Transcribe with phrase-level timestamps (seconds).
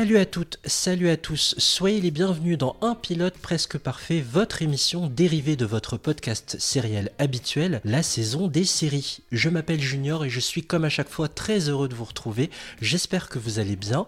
[0.00, 4.62] Salut à toutes, salut à tous, soyez les bienvenus dans Un pilote presque parfait, votre
[4.62, 9.18] émission dérivée de votre podcast sériel habituel, la saison des séries.
[9.30, 12.48] Je m'appelle Junior et je suis comme à chaque fois très heureux de vous retrouver,
[12.80, 14.06] j'espère que vous allez bien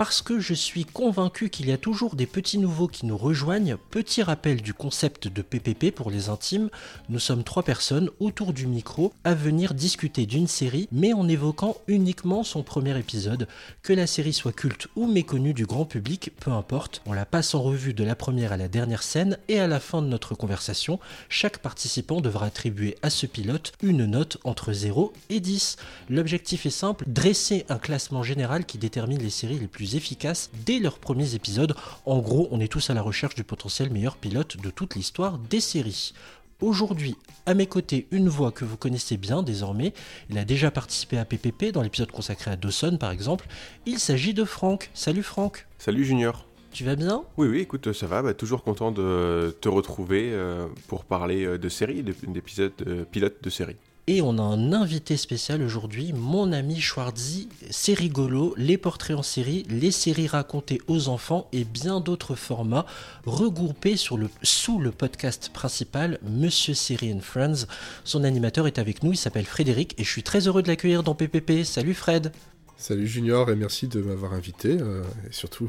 [0.00, 3.76] parce que je suis convaincu qu'il y a toujours des petits nouveaux qui nous rejoignent.
[3.90, 6.70] Petit rappel du concept de PPP pour les intimes,
[7.10, 11.76] nous sommes trois personnes autour du micro à venir discuter d'une série, mais en évoquant
[11.86, 13.46] uniquement son premier épisode.
[13.82, 17.54] Que la série soit culte ou méconnue du grand public, peu importe, on la passe
[17.54, 20.34] en revue de la première à la dernière scène et à la fin de notre
[20.34, 25.76] conversation, chaque participant devra attribuer à ce pilote une note entre 0 et 10.
[26.08, 30.78] L'objectif est simple, dresser un classement général qui détermine les séries les plus efficaces dès
[30.78, 31.74] leurs premiers épisodes.
[32.06, 35.38] En gros, on est tous à la recherche du potentiel meilleur pilote de toute l'histoire
[35.38, 36.12] des séries.
[36.60, 39.94] Aujourd'hui, à mes côtés, une voix que vous connaissez bien désormais.
[40.28, 43.46] Il a déjà participé à PPP dans l'épisode consacré à Dawson par exemple.
[43.86, 44.90] Il s'agit de Franck.
[44.92, 45.66] Salut Franck.
[45.78, 46.44] Salut Junior.
[46.72, 47.24] Tu vas bien?
[47.36, 48.22] Oui, oui, écoute, ça va.
[48.22, 53.42] Bah, toujours content de te retrouver euh, pour parler euh, de séries, d'épisodes euh, pilotes
[53.42, 53.76] de séries.
[54.12, 57.48] Et on a un invité spécial aujourd'hui, mon ami Schwarzy.
[57.70, 62.86] C'est rigolo, les portraits en série, les séries racontées aux enfants et bien d'autres formats
[63.24, 67.68] regroupés sous le podcast principal Monsieur Série and Friends.
[68.02, 71.04] Son animateur est avec nous, il s'appelle Frédéric et je suis très heureux de l'accueillir
[71.04, 71.62] dans PPP.
[71.62, 72.32] Salut Fred
[72.78, 75.68] Salut Junior et merci de m'avoir invité euh, et surtout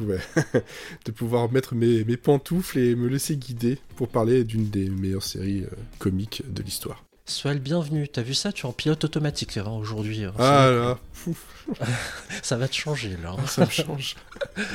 [1.05, 5.21] de pouvoir mettre mes, mes, pantoufles et me laisser guider pour parler d'une des meilleures
[5.21, 7.03] séries euh, comiques de l'histoire.
[7.25, 8.07] Sois le bienvenu.
[8.07, 8.51] T'as vu ça?
[8.51, 10.25] Tu es en pilote automatique hein, aujourd'hui.
[10.25, 10.33] Hein.
[10.39, 10.99] Ah là
[12.41, 13.35] Ça va te changer là.
[13.37, 13.45] Hein.
[13.47, 14.15] Ça me change.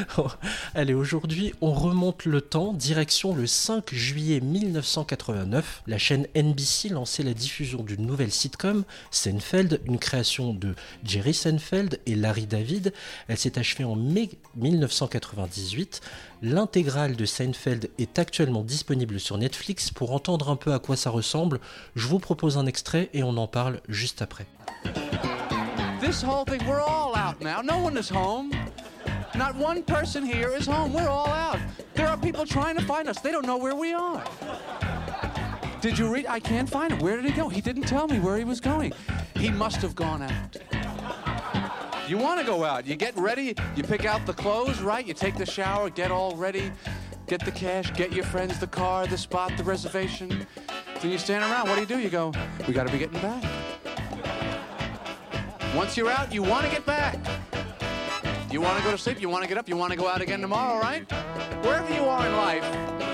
[0.75, 5.83] Allez, aujourd'hui, on remonte le temps, direction le 5 juillet 1989.
[5.87, 10.75] La chaîne NBC lançait la diffusion d'une nouvelle sitcom, Seinfeld, une création de
[11.05, 12.93] Jerry Seinfeld et Larry David.
[13.29, 16.01] Elle s'est achevée en mai 1998.
[16.43, 19.91] L'intégrale de Seinfeld est actuellement disponible sur Netflix.
[19.91, 21.61] Pour entendre un peu à quoi ça ressemble,
[21.95, 24.47] je vous propose un extrait et on en parle juste après.
[26.01, 27.63] This whole thing, we're all out now.
[27.63, 28.51] No one is home.
[29.35, 30.93] Not one person here is home.
[30.93, 31.59] We're all out.
[31.95, 33.19] There are people trying to find us.
[33.21, 34.23] They don't know where we are.
[35.81, 36.27] Did you read?
[36.29, 36.99] I can't find him.
[37.01, 37.49] Where did he go?
[37.49, 38.93] He didn't tell me where he was going.
[39.37, 40.57] He must have gone out.
[42.09, 42.87] You want to go out.
[42.87, 43.57] You get ready.
[43.75, 45.05] You pick out the clothes, right?
[45.05, 46.71] You take the shower, get all ready,
[47.27, 50.47] get the cash, get your friends the car, the spot, the reservation.
[51.01, 51.69] Then you stand around.
[51.69, 51.99] What do you do?
[51.99, 52.33] You go,
[52.69, 53.43] we got to be getting back.
[55.75, 57.19] Once you're out, you want to get back.
[58.53, 60.07] You want to go to sleep, you want to get up, you want to go
[60.07, 61.11] out again tomorrow, right?
[61.65, 62.65] Wherever you are in life,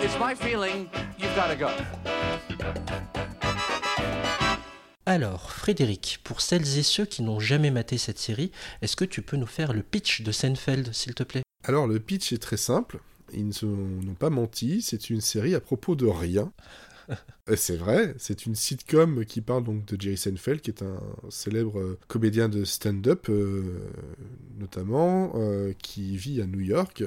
[0.04, 1.74] it's my feeling you've got to go.
[5.04, 8.52] Alors, Frédéric, pour celles et ceux qui n'ont jamais maté cette série,
[8.82, 11.42] est-ce que tu peux nous faire le pitch de Seinfeld, s'il te plaît?
[11.64, 13.00] Alors, le pitch est très simple.
[13.32, 16.52] Ils n'ont pas menti, c'est une série à propos de rien.
[17.56, 21.80] c'est vrai, c'est une sitcom qui parle donc de Jerry Seinfeld, qui est un célèbre
[21.80, 23.90] euh, comédien de stand-up, euh,
[24.58, 27.02] notamment, euh, qui vit à New York.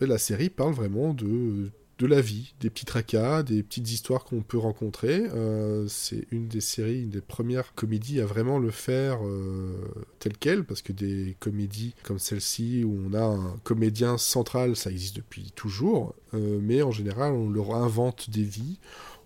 [0.00, 4.40] la série parle vraiment de de la vie, des petits tracas, des petites histoires qu'on
[4.40, 5.24] peut rencontrer.
[5.34, 9.72] Euh, c'est une des séries, une des premières comédies à vraiment le faire euh,
[10.20, 14.90] tel quel, parce que des comédies comme celle-ci, où on a un comédien central, ça
[14.90, 18.78] existe depuis toujours, euh, mais en général, on leur invente des vies,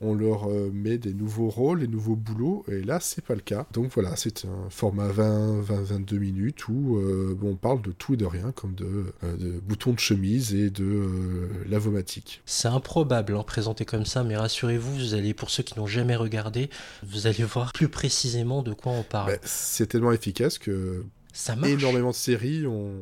[0.03, 3.41] on leur euh, met des nouveaux rôles, des nouveaux boulots, et là, c'est pas le
[3.41, 3.67] cas.
[3.73, 8.27] Donc voilà, c'est un format 20-22 minutes où euh, on parle de tout et de
[8.27, 12.43] rien, comme de, euh, de boutons de chemise et de lavomatique.
[12.45, 16.17] C'est improbable, hein, présenté comme ça, mais rassurez-vous, vous allez, pour ceux qui n'ont jamais
[16.17, 16.69] regardé,
[17.03, 19.33] vous allez voir plus précisément de quoi on parle.
[19.33, 22.93] Bah, c'est tellement efficace que ça énormément de séries ont,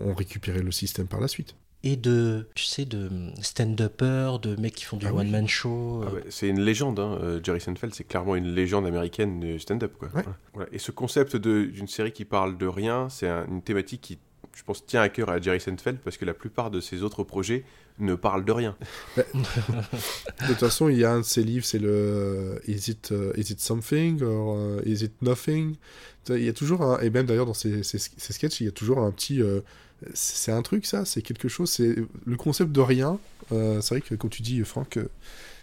[0.00, 3.08] ont récupéré le système par la suite et de, tu sais, de
[3.40, 6.04] stand-uppers, de mecs qui font du ah one-man show.
[6.06, 7.18] Ah c'est une légende, hein.
[7.22, 9.94] Euh, Jerry Seinfeld, c'est clairement une légende américaine de stand-up.
[9.98, 10.10] Quoi.
[10.72, 14.18] Et ce concept d'une série qui parle de rien, c'est une thématique qui,
[14.54, 17.24] je pense, tient à cœur à Jerry Seinfeld parce que la plupart de ses autres
[17.24, 17.64] projets
[17.98, 18.76] ne parlent de rien.
[19.16, 23.38] de toute façon, il y a un de ses livres, c'est le Is it, uh,
[23.38, 25.76] is it something or uh, is it nothing?
[26.28, 28.98] Il y a toujours un, et même d'ailleurs dans ses, sketchs, il y a toujours
[28.98, 29.42] un petit.
[29.42, 29.60] Euh,
[30.14, 33.18] c'est un truc ça, c'est quelque chose, c'est le concept de rien.
[33.52, 34.98] Euh, c'est vrai que quand tu dis Franck,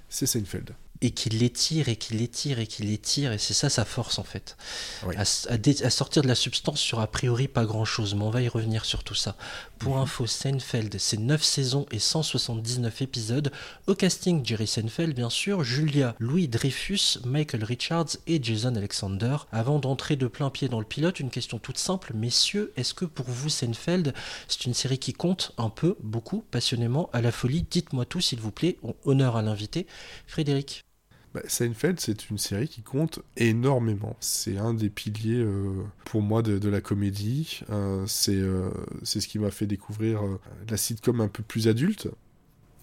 [0.10, 0.72] c'est Seinfeld.
[1.02, 4.24] Et qu'il l'étire et qu'il l'étire et qu'il l'étire et c'est ça sa force en
[4.24, 4.58] fait.
[5.06, 5.16] Oui.
[5.16, 8.48] à, sortir de la substance sur a priori pas grand chose mais on va y
[8.48, 9.36] revenir sur tout ça.
[9.80, 13.52] Pour info Seinfeld c'est 9 saisons et 179 épisodes.
[13.88, 19.38] Au casting Jerry Seinfeld bien sûr Julia Louis Dreyfus Michael Richards et Jason Alexander.
[19.52, 22.14] Avant d'entrer de plein pied dans le pilote une question toute simple.
[22.16, 24.14] Messieurs est-ce que pour vous Seinfeld
[24.48, 27.66] c'est une série qui compte un peu beaucoup passionnément à la folie?
[27.70, 28.78] Dites-moi tout s'il vous plaît.
[29.06, 29.88] Honneur à l'invité.
[30.26, 30.86] Frédéric
[31.34, 34.16] Bah, Seinfeld, c'est une série qui compte énormément.
[34.20, 37.62] C'est un des piliers euh, pour moi de, la comédie.
[37.70, 38.70] Euh, c'est euh,
[39.04, 40.22] c'est ce qui m'a fait découvrir
[40.70, 42.08] la sitcom un peu plus adulte.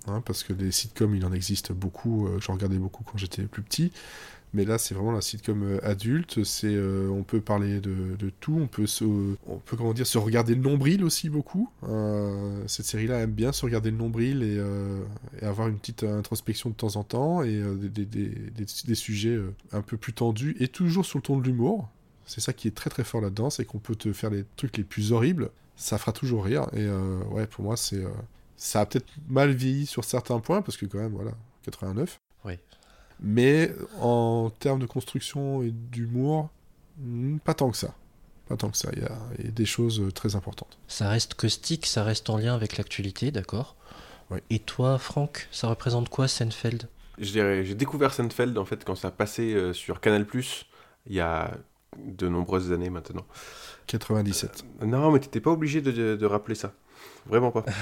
[0.07, 2.29] hein, parce que les sitcoms, il en existe beaucoup.
[2.41, 3.93] J'en regardais beaucoup quand j'étais plus petit.
[4.55, 6.45] Mais là, c'est vraiment la sitcom euh, adulte.
[6.45, 8.57] C'est, euh, on peut parler de, tout.
[8.61, 11.69] On peut, se, on peut comment dire, se regarder le nombril aussi beaucoup.
[11.83, 16.75] Euh, cette série-là aime bien se regarder le nombril et, avoir une petite introspection de
[16.75, 19.39] temps en temps et des, sujets
[19.73, 21.89] un peu plus tendus et toujours sur le ton de l'humour.
[22.25, 24.77] C'est ça qui est très très fort là-dedans, c'est qu'on peut te faire les trucs
[24.77, 26.69] les plus horribles, ça fera toujours rire.
[26.73, 26.89] Et
[27.33, 28.03] ouais, pour moi, c'est
[28.57, 31.33] ça a peut-être mal vieilli sur certains points parce que quand même, voilà,
[31.65, 32.19] 89.
[33.21, 33.27] Oui.
[33.33, 36.51] Mais en termes de construction et d'humour,
[36.99, 37.95] hmm, pas tant que ça.
[38.49, 38.91] Pas tant que ça.
[38.95, 40.79] Il y a, il y a des choses euh, très importantes.
[40.89, 43.77] Ça reste caustique, ça reste en lien avec l'actualité, d'accord
[44.31, 44.43] Ouais.
[44.51, 46.89] Et toi, Franck, ça représente quoi Seinfeld?
[47.19, 50.27] Je dirais- J'ai découvert Seinfeld en fait quand ça passait euh, sur Canal+,
[51.07, 51.51] il y a
[51.99, 53.25] de nombreuses années maintenant.
[53.87, 54.65] 97.
[54.85, 56.73] Non, mais t'étais pas obligé de, de- de rappeler ça.
[57.27, 57.65] Vraiment pas.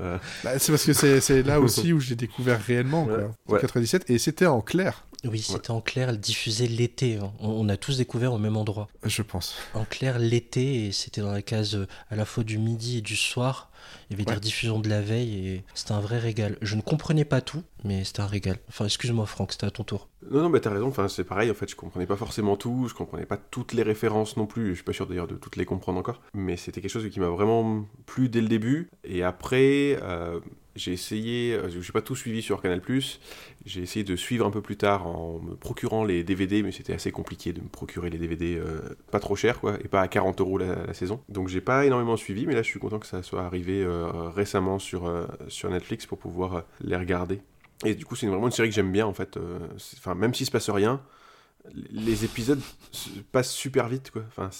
[0.00, 3.06] Euh, Bah, c'est parce que c'est c'est là aussi où j'ai découvert réellement.
[3.06, 3.16] Quoi.
[3.16, 3.24] Ouais.
[3.48, 3.60] En Ouais.
[3.62, 7.16] 97 et c'était en clair, Oui, c'était en clair, elle diffusait l'été.
[7.16, 7.32] hein.
[7.40, 8.88] On, on a tous découvert au même endroit.
[9.02, 9.54] je pense.
[9.72, 13.00] En clair, l'été, et c'était dans la case euh, à la fois du midi et
[13.00, 13.70] du soir.
[14.10, 14.36] Il y avait des Ouais.
[14.36, 16.56] rediffusions de la veille et c'était un vrai régal.
[16.62, 18.56] Je ne comprenais pas tout, mais c'était un régal.
[18.68, 20.08] Enfin, excuse-moi, Franck, c'était à ton tour.
[20.30, 22.86] Non, non, mais t'as raison, enfin, c'est pareil, en fait, je comprenais pas forcément tout,
[22.88, 25.56] je comprenais pas toutes les références non plus, je suis pas sûr d'ailleurs de toutes
[25.56, 29.22] les comprendre encore, mais c'était quelque chose qui m'a vraiment plu dès le début, et
[29.22, 30.40] après, euh,
[30.74, 32.80] j'ai essayé, euh, j'ai pas tout suivi sur Canal+,
[33.64, 36.92] j'ai essayé de suivre un peu plus tard en me procurant les DVD, mais c'était
[36.94, 40.08] assez compliqué de me procurer les DVD euh, pas trop cher, quoi, et pas à
[40.08, 42.98] 40 euros la, la saison, donc j'ai pas énormément suivi, mais là je suis content
[42.98, 47.40] que ça soit arrivé euh, récemment sur, euh, sur Netflix pour pouvoir euh, les regarder.
[47.84, 49.38] Et du coup, c'est vraiment une série que j'aime bien en fait.
[49.98, 51.00] Enfin, même s'il se passe rien,
[51.90, 52.60] les épisodes
[52.92, 54.22] se passent super vite quoi.
[54.28, 54.50] Enfin,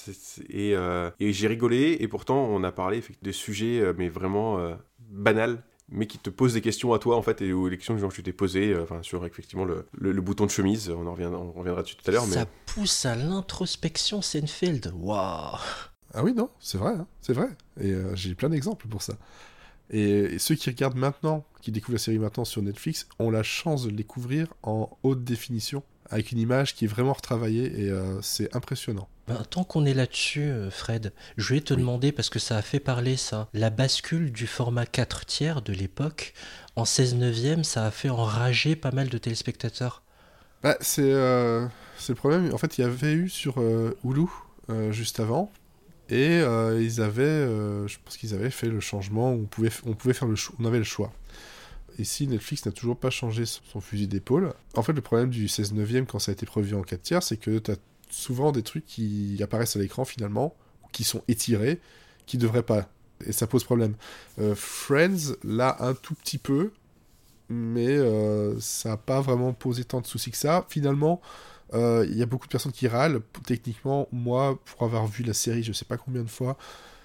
[0.49, 4.75] et, euh, et j'ai rigolé et pourtant on a parlé des sujets mais vraiment euh,
[5.09, 7.97] banals mais qui te posent des questions à toi en fait et aux les questions
[7.97, 11.07] que tu t'es posées euh, enfin sur effectivement le, le- le bouton de chemise on
[11.07, 14.93] en reviendra, on reviendra dessus tout à l'heure mais Ça pousse à l'introspection, Seinfeld.
[14.95, 15.57] Waouh
[16.13, 17.49] Ah oui, non, c'est vrai, hein, c'est vrai.
[17.79, 19.13] Et euh, j'ai plein d'exemples pour ça.
[19.91, 23.43] Et, et ceux qui regardent maintenant, qui découvrent la série maintenant sur Netflix, ont la
[23.43, 27.89] chance de le découvrir en haute définition, avec une image qui est vraiment retravaillée, et
[27.89, 29.07] euh, c'est impressionnant.
[29.27, 31.79] Ben, tant qu'on est là-dessus, euh, Fred, je vais te Oui.
[31.81, 35.73] demander, parce que ça a fait parler ça, la bascule du format 4 tiers de
[35.73, 36.33] l'époque
[36.75, 40.01] en 16 neuvième, ça a fait enrager pas mal de téléspectateurs.
[40.63, 41.67] Bah, c'est euh,
[42.07, 42.53] le problème.
[42.53, 44.25] En fait, il y avait eu sur euh, Hulu
[44.69, 45.51] euh, juste avant,
[46.09, 49.93] et euh, ils avaient, euh, je pense qu'ils avaient fait le changement on pouvait, on
[49.93, 51.13] pouvait faire le choix, on avait le choix.
[51.99, 54.53] Ici, Netflix n'a toujours pas changé son fusil d'épaule.
[54.75, 57.23] En fait, le problème du 16 neuvième quand ça a été prévu en 4 tiers,
[57.23, 57.75] c'est que tu as
[58.09, 60.55] souvent des trucs qui apparaissent à l'écran finalement,
[60.93, 61.79] qui sont étirés,
[62.25, 62.89] qui devraient pas.
[63.25, 63.95] Et ça pose problème.
[64.39, 66.71] Euh, Friends, là, un tout petit peu,
[67.49, 67.97] mais
[68.59, 70.65] ça n'a pas vraiment posé tant de soucis que ça.
[70.69, 71.19] Finalement,
[71.73, 73.21] euh, il y a beaucoup de personnes qui râlent.
[73.45, 76.57] Techniquement, moi, pour avoir vu la série, je sais pas combien de fois,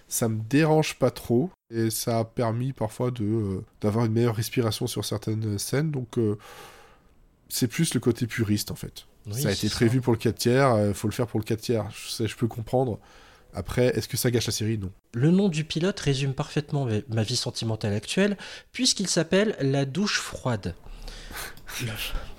[0.08, 1.50] ça me dérange pas trop.
[1.72, 5.90] Et ça a permis parfois de euh, d'avoir une meilleure respiration sur certaines scènes.
[5.90, 6.38] Donc, euh,
[7.48, 9.06] c'est plus le côté puriste, en fait.
[9.26, 11.44] Oui, ça a été prévu pour le 4 tiers, il faut le faire pour le
[11.44, 11.88] 4 tiers.
[11.90, 12.98] Je, peux comprendre.
[13.54, 14.76] Après, est-ce que ça gâche la série?
[14.76, 14.90] Non.
[15.14, 18.36] Le nom du pilote résume parfaitement ma vie sentimentale actuelle,
[18.72, 20.74] puisqu'il s'appelle La douche froide.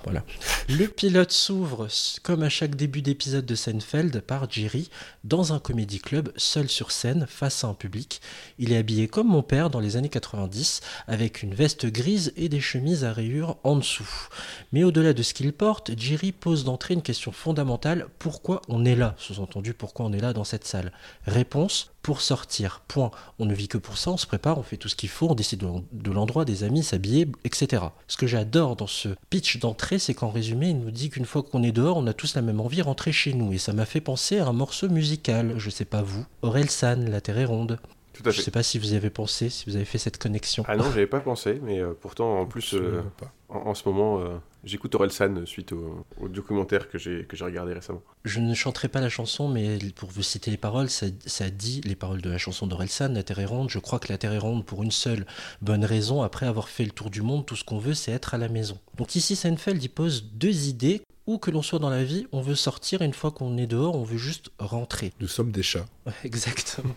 [0.68, 1.88] Le- pilote s'ouvre,
[2.22, 4.88] comme à chaque début d'épisode de Seinfeld, par Jerry,
[5.24, 8.20] dans un comédie club, seul sur scène, face à un public.
[8.58, 12.48] Il est habillé comme mon père dans les années 90, avec une veste grise et
[12.48, 14.28] des chemises à rayures en dessous.
[14.72, 18.96] Mais au-delà de ce qu'il porte, Jerry pose d'entrée une question fondamentale pourquoi on est
[18.96, 19.14] là?
[19.18, 20.92] Sous-entendu, pourquoi on est là dans cette salle?
[21.26, 22.82] Réponse pour sortir.
[22.86, 23.10] Point.
[23.40, 25.28] On ne vit que pour ça, on se prépare, on fait tout ce qu'il faut,
[25.28, 27.82] on décide de l'endroit, des amis, s'habiller, etc.
[28.06, 31.42] Ce que j'adore dans ce pitch d'entrée, c'est qu'en résumé, il nous dit qu'une fois
[31.42, 33.52] qu'on est dehors, on a tous la même envie, rentrer chez nous.
[33.52, 37.10] Et ça m'a fait penser à un morceau musical, je sais pas vous, Aurel San,
[37.10, 37.78] La Terre est ronde.
[38.12, 39.98] tout à Je fait sais pas si vous y avez pensé, si vous avez fait
[39.98, 40.64] cette connexion.
[40.68, 43.32] ah non j'avais pas pensé mais euh, pourtant en plus euh, pas.
[43.48, 48.02] En, ce moment, euh, j'écoute Orelsan suite au, documentaire que j'ai regardé récemment.
[48.24, 51.80] Je ne chanterai pas la chanson, mais pour vous citer les paroles, ça, ça dit
[51.84, 53.70] les paroles de la chanson d'Orelsan, La Terre est ronde.
[53.70, 55.26] Je crois que la Terre est ronde pour une seule
[55.62, 56.22] bonne raison.
[56.22, 58.48] Après avoir fait le tour du monde, tout ce qu'on veut, c'est être à la
[58.48, 58.78] maison.
[58.96, 62.40] Donc ici, Seinfeld y pose deux idées où que l'on soit dans la vie, on
[62.40, 65.12] veut sortir, une fois qu'on est dehors, on veut juste rentrer.
[65.20, 65.86] Nous sommes des chats.
[66.24, 66.94] Exactement.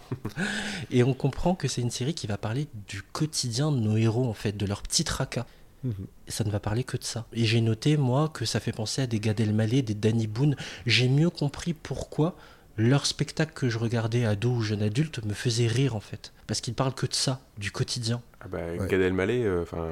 [0.91, 4.27] et on comprend que c'est une série qui va parler du quotidien de nos héros,
[4.27, 5.45] en fait, de leur petit tracas.
[5.83, 6.07] Mhm.
[6.27, 7.25] Et ça ne va parler que de ça.
[7.33, 10.55] Et j'ai noté, moi, que ça fait penser à des Gad Elmaleh, des Danny Boone.
[10.85, 12.35] J'ai mieux compris pourquoi
[12.77, 16.33] leur spectacle que je regardais ado ou jeune adulte me faisait rire, en fait.
[16.47, 18.21] Parce qu'ils parlent que de ça, du quotidien.
[18.41, 19.87] Ah bah, Gad Elmaleh, euh, enfin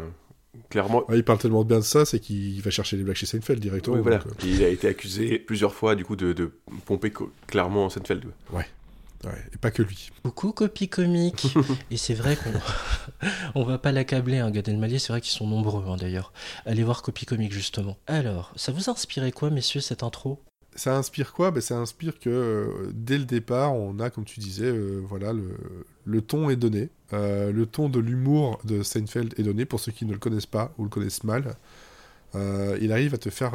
[0.69, 1.05] clairement.
[1.13, 3.97] il parle tellement bien de ça, c'est qu'il va chercher les blagues chez Seinfeld directement.
[4.01, 4.17] voilà.
[4.17, 4.45] Euh.
[4.45, 6.51] Il a été accusé plusieurs fois du coup de,
[6.85, 7.11] pomper
[7.47, 8.25] clairement Seinfeld.
[8.51, 8.65] Ouais.
[9.23, 10.11] Ouais, et pas que lui.
[10.23, 11.47] Beaucoup copie comique.
[11.91, 12.51] et c'est vrai qu'on
[13.55, 16.31] on va pas l'accabler, hein, Gad Elmaleh, c'est vrai qu'ils sont nombreux hein, d'ailleurs.
[16.65, 17.97] Allez voir copie comique justement.
[18.07, 20.43] Alors, ça vous a inspiré quoi, messieurs, cette intro?
[20.77, 21.49] Ça inspire quoi?
[21.49, 25.33] Ben, Ça inspire que euh, dès le départ, on a, comme tu disais, euh, voilà,
[25.33, 25.57] le,
[26.05, 26.89] le, ton est donné.
[27.13, 30.45] Euh, le ton de l'humour de Seinfeld est donné pour ceux qui ne le connaissent
[30.45, 31.55] pas ou le connaissent mal.
[32.35, 33.53] il arrive à te faire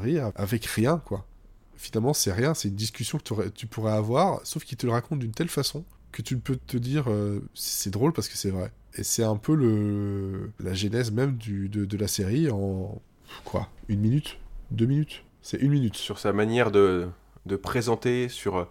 [0.00, 1.26] rire avec rien, quoi.
[1.76, 5.18] Finalement, c'est rien, c'est une discussion que tu pourrais avoir, sauf qu'il te le raconte
[5.18, 7.06] d'une telle façon que tu peux te dire
[7.54, 8.70] c'est drôle parce que c'est vrai.
[8.96, 13.00] Et c'est un peu le, la genèse même du, de, de la série en
[13.44, 14.38] quoi Une minute
[14.70, 15.24] Deux minutes?
[15.42, 15.96] C'est une minute.
[15.96, 17.08] Sur sa manière de,
[17.46, 18.64] de présenter, sur euh,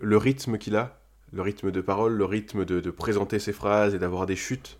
[0.00, 1.00] le rythme qu'il a,
[1.32, 4.78] le rythme de parole, le rythme de, de présenter ses phrases et d'avoir des chutes.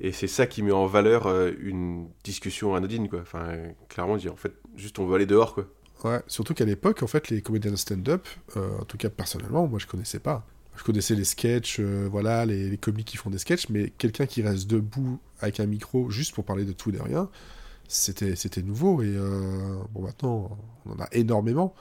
[0.00, 3.20] Et c'est ça qui met en valeur euh, une discussion anodine, quoi.
[3.20, 3.56] Enfin,
[3.88, 5.66] clairement, dire en fait, juste on veut aller dehors, quoi.
[6.04, 8.26] Ouais, surtout qu'à l'époque, en fait, les comédiens de stand-up,
[8.56, 10.46] euh, en tout cas personnellement, moi je connaissais pas.
[10.76, 14.68] Je connaissais les sketchs, voilà, les, comiques qui font des sketchs, mais quelqu'un qui reste
[14.68, 17.28] debout avec un micro juste pour parler de tout et de rien,
[17.88, 19.02] c'était, c'était nouveau.
[19.02, 21.74] Et euh, bon, maintenant, on en a énormément.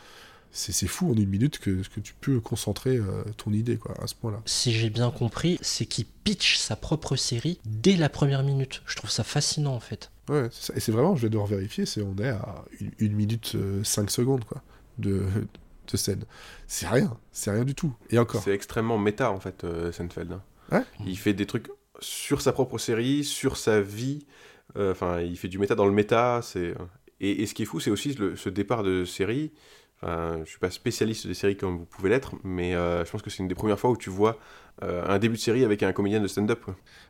[0.58, 4.08] C'est, fou en une minute que, que tu peux concentrer euh, ton idée quoi, à
[4.08, 4.42] ce point-là.
[4.46, 8.82] Si j'ai bien compris, c'est qu'il pitch sa propre série dès la première minute.
[8.88, 10.12] Je trouve ça fascinant en fait.
[10.30, 12.66] Ouais, et c'est vraiment, je vais devoir vérifier, c'est on est à
[13.00, 14.64] une, minute 5 euh, secondes quoi,
[14.98, 15.26] de,
[15.92, 16.24] de scène.
[16.66, 17.94] C'est rien, c'est rien du tout.
[18.10, 18.42] Et encore.
[18.44, 20.32] C'est extrêmement méta en fait, Seinfeld.
[20.32, 20.42] Hein.
[20.72, 20.84] Ouais.
[21.06, 24.26] Il fait des trucs sur sa propre série, sur sa vie,
[24.76, 26.42] euh, enfin, il fait du méta dans le méta.
[26.44, 26.74] C'est
[27.20, 29.52] et, ce qui est fou, c'est aussi ce départ de série.
[30.01, 33.22] Enfin, je suis pas spécialiste des séries comme vous pouvez l'être, mais euh, je pense
[33.22, 34.38] que c'est une des premières fois où tu vois
[34.84, 36.66] euh, un début de série avec un comédien de stand-up.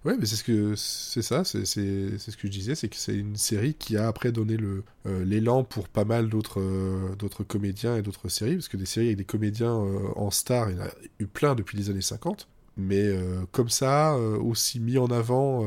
[0.06, 3.16] Ouais, mais c'est ce que c'est ça, c'est ce que je disais, c'est que c'est
[3.16, 6.62] une série qui a après donné le l'élan pour pas mal d'autres
[7.18, 10.78] d'autres comédiens et d'autres séries, parce que des séries avec des comédiens en star, il
[10.78, 10.90] y en a
[11.20, 13.06] eu plein depuis les années 50, mais
[13.52, 15.66] comme ça, aussi mis en avant,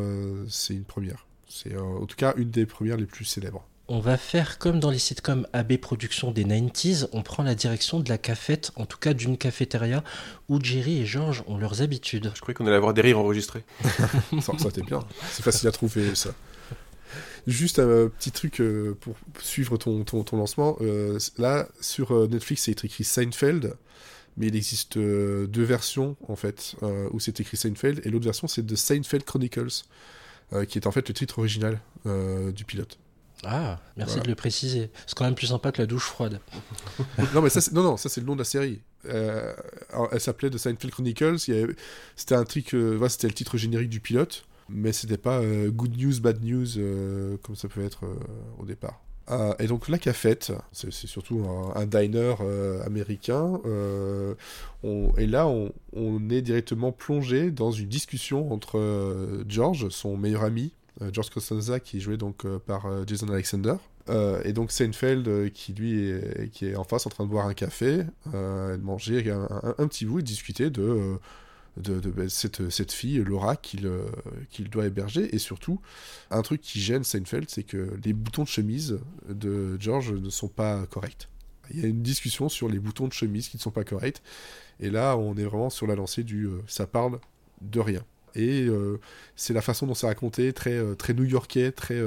[0.48, 1.26] c'est une première.
[1.50, 3.66] C'est euh, en tout cas une des premières les plus célèbres.
[3.92, 7.99] On va faire comme dans les sitcoms AB Productions des 90s, on prend la direction
[7.99, 10.04] de la cafette, en tout cas d'une cafétéria,
[10.49, 12.30] où Jerry et George ont leurs habitudes.
[12.37, 13.64] Je croyais qu'on allait avoir des rires enregistrés.
[14.40, 15.00] ça, ça t'es bien,
[15.32, 16.30] c'est facile à trouver ça.
[17.49, 20.76] Juste un petit truc euh, pour suivre ton, ton, lancement.
[20.82, 23.75] Euh, là, sur Netflix, c'est écrit Seinfeld,
[24.37, 26.76] mais il existe deux versions, en fait,
[27.11, 29.82] où c'est écrit Seinfeld, et l'autre version, c'est The Seinfeld Chronicles.
[30.52, 32.99] Euh, qui est en fait le titre original euh, du pilote.
[33.44, 34.90] Ah, merci de le préciser.
[35.06, 36.40] C'est quand même plus sympa que la douche froide.
[37.35, 38.80] non, mais ça, non, non, ça c'est le nom de la série.
[39.06, 39.54] Euh,
[40.12, 41.38] elle s'appelait The Seinfeld Chronicles.
[41.38, 42.76] C'était un truc,
[43.09, 47.68] c'était le titre générique du pilote, mais c'était pas Good News, Bad News comme ça
[47.68, 48.04] peut être
[48.59, 49.00] au départ.
[49.30, 51.44] Euh, et donc la cafette, c'est surtout
[51.75, 53.61] un, diner euh, américain.
[53.64, 54.35] Euh,
[55.18, 60.73] et là, on, est directement plongé dans une discussion entre George, son meilleur ami,
[61.12, 63.75] George Costanza, qui est joué donc par Jason Alexander,
[64.45, 67.54] et donc Seinfeld, qui lui est, qui est en face en train de boire un
[67.54, 71.19] café, de manger un, un, petit bout et de discuter de
[71.76, 74.09] de, ben, cette, fille, Laura, euh,
[74.50, 75.35] qu'il doit héberger.
[75.35, 75.80] Et surtout,
[76.30, 80.49] un truc qui gêne Seinfeld, c'est que les boutons de chemise de George ne sont
[80.49, 81.28] pas corrects.
[81.73, 84.23] Il y a une discussion sur les boutons de chemise qui ne sont pas corrects.
[84.80, 87.21] Et là, on est vraiment sur la lancée du euh, ça parle
[87.61, 88.02] de rien.
[88.34, 89.00] Et euh,
[89.37, 92.00] c'est la façon dont c'est raconté, très, très new-yorkais, très,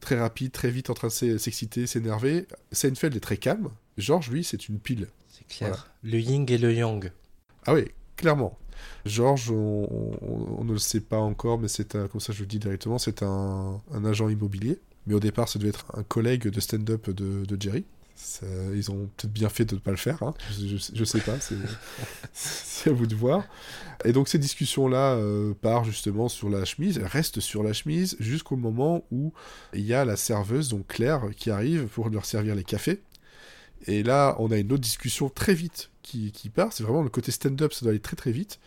[0.00, 2.46] très rapide, très vite en train de s'exciter, s'énerver.
[2.72, 3.70] Seinfeld est très calme.
[3.98, 5.08] George, lui, c'est une pile.
[5.28, 5.90] C'est clair.
[6.02, 7.10] Le yin et le yang.
[7.66, 8.58] Ah oui, clairement.
[9.04, 12.98] Georges, on, ne le sait pas encore, mais c'est comme ça je le dis directement,
[12.98, 14.80] c'est un, agent immobilier.
[15.06, 17.84] Mais au départ, ça devait être un collègue de stand-up de, Jerry.
[18.74, 20.34] Ils ont peut-être bien fait de ne pas le faire, hein.
[20.50, 21.36] je, je, sais pas,
[22.32, 23.44] c'est à vous de voir.
[24.04, 28.16] Et donc ces discussions-là euh, partent justement sur la chemise, elles restent sur la chemise
[28.20, 29.32] jusqu'au moment où
[29.72, 33.02] il y a la serveuse, donc Claire, qui arrive pour leur servir les cafés.
[33.86, 37.10] Et là, on a une autre discussion très vite qui, qui part, c'est vraiment le
[37.10, 38.58] côté stand-up, ça doit aller très très vite,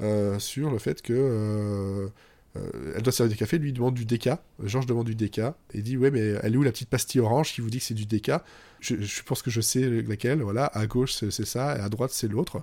[0.00, 1.12] euh, sur le fait que...
[1.12, 2.08] Euh,
[2.56, 4.42] euh, elle doit servir du café, lui demande du déca.
[4.62, 7.54] Georges demande du déca et dit ouais mais elle est où la petite pastille orange
[7.54, 8.44] qui vous dit que c'est du déca?
[8.80, 10.42] Je, pense que je sais laquelle.
[10.42, 12.62] Voilà, à gauche c'est ça et à droite c'est l'autre.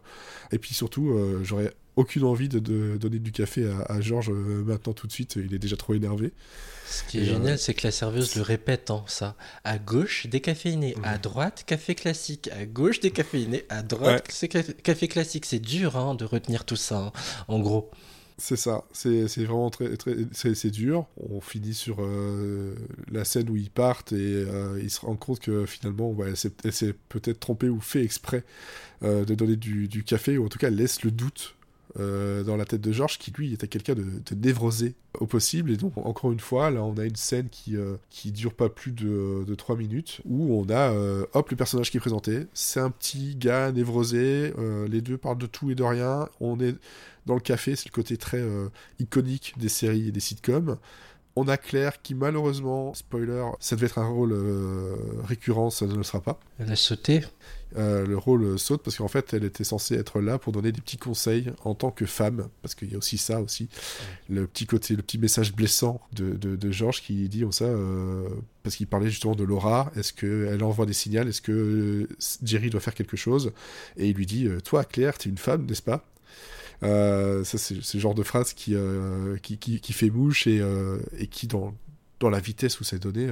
[0.51, 2.59] Et puis surtout euh, j'aurais aucune envie de,
[2.97, 5.35] donner du café à, Georges euh, maintenant tout de suite.
[5.35, 6.31] Il est déjà trop énervé.
[6.87, 9.35] Ce qui est génial, c'est que la serveuse le répète, hein, ça.
[9.63, 10.95] À gauche, décaféiné.
[11.03, 12.49] À droite, café classique.
[12.51, 13.65] À gauche, décaféiné.
[13.69, 15.45] À droite, c'est café classique.
[15.45, 17.11] C'est dur hein, de retenir tout ça, hein,
[17.47, 17.91] en gros.
[18.39, 21.07] C'est ça, c'est vraiment très, très c'est dur.
[21.17, 22.73] On finit sur euh,
[23.11, 26.73] la scène où ils partent et euh, ils se rendent compte que finalement, ouais, elle
[26.73, 28.45] s'est peut-être trompée ou fait exprès
[29.03, 31.55] euh, de donner du, du, café, ou en tout cas laisse le doute
[31.97, 34.03] dans la tête de Georges, qui lui était quelqu'un de,
[34.35, 35.71] névrosé au possible.
[35.71, 37.75] Et donc, encore une fois, là, on a une scène qui,
[38.09, 40.93] qui dure pas plus de, de 3 minutes, où on a,
[41.33, 42.45] hop, le personnage qui est présenté.
[42.53, 44.53] C'est un petit gars névrosé,
[44.87, 46.29] les deux parlent de tout et de rien.
[46.39, 46.75] On est
[47.29, 50.77] dans le café, c'est le côté très euh, iconique des séries et des sitcoms.
[51.41, 54.93] On a Claire qui malheureusement, spoiler, ça devait être un rôle euh,
[55.23, 56.37] récurrent, ça ne le sera pas.
[56.59, 57.23] Elle a sauté.
[57.77, 60.81] Euh, le rôle saute parce qu'en fait elle était censée être là pour donner des
[60.81, 63.69] petits conseils en tant que femme parce qu'il y a aussi ça aussi
[64.27, 67.67] le petit côté le petit message blessant de, de, Georges qui dit ça
[68.63, 72.09] parce qu'il parlait justement de Laura est-ce qu'elle envoie des signaux est-ce que
[72.41, 73.51] Jerry doit faire quelque chose?
[73.97, 76.03] Et il lui dit toi Claire tu es une femme n'est-ce pas?
[76.83, 80.99] Euh, ça, c'est le genre de phrase qui, euh, qui, qui, fait mouche et, euh,
[81.17, 81.73] et qui, dans,
[82.19, 83.29] dans la vitesse où c'est donné,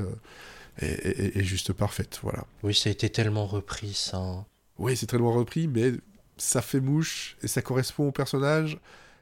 [0.79, 2.19] est, est, juste parfaite.
[2.23, 2.45] Voilà.
[2.63, 4.17] Oui, ça a été tellement repris, ça.
[4.17, 4.45] Hein.
[4.77, 5.93] Oui, c'est tellement repris, mais
[6.37, 8.77] ça fait mouche et ça correspond au personnage.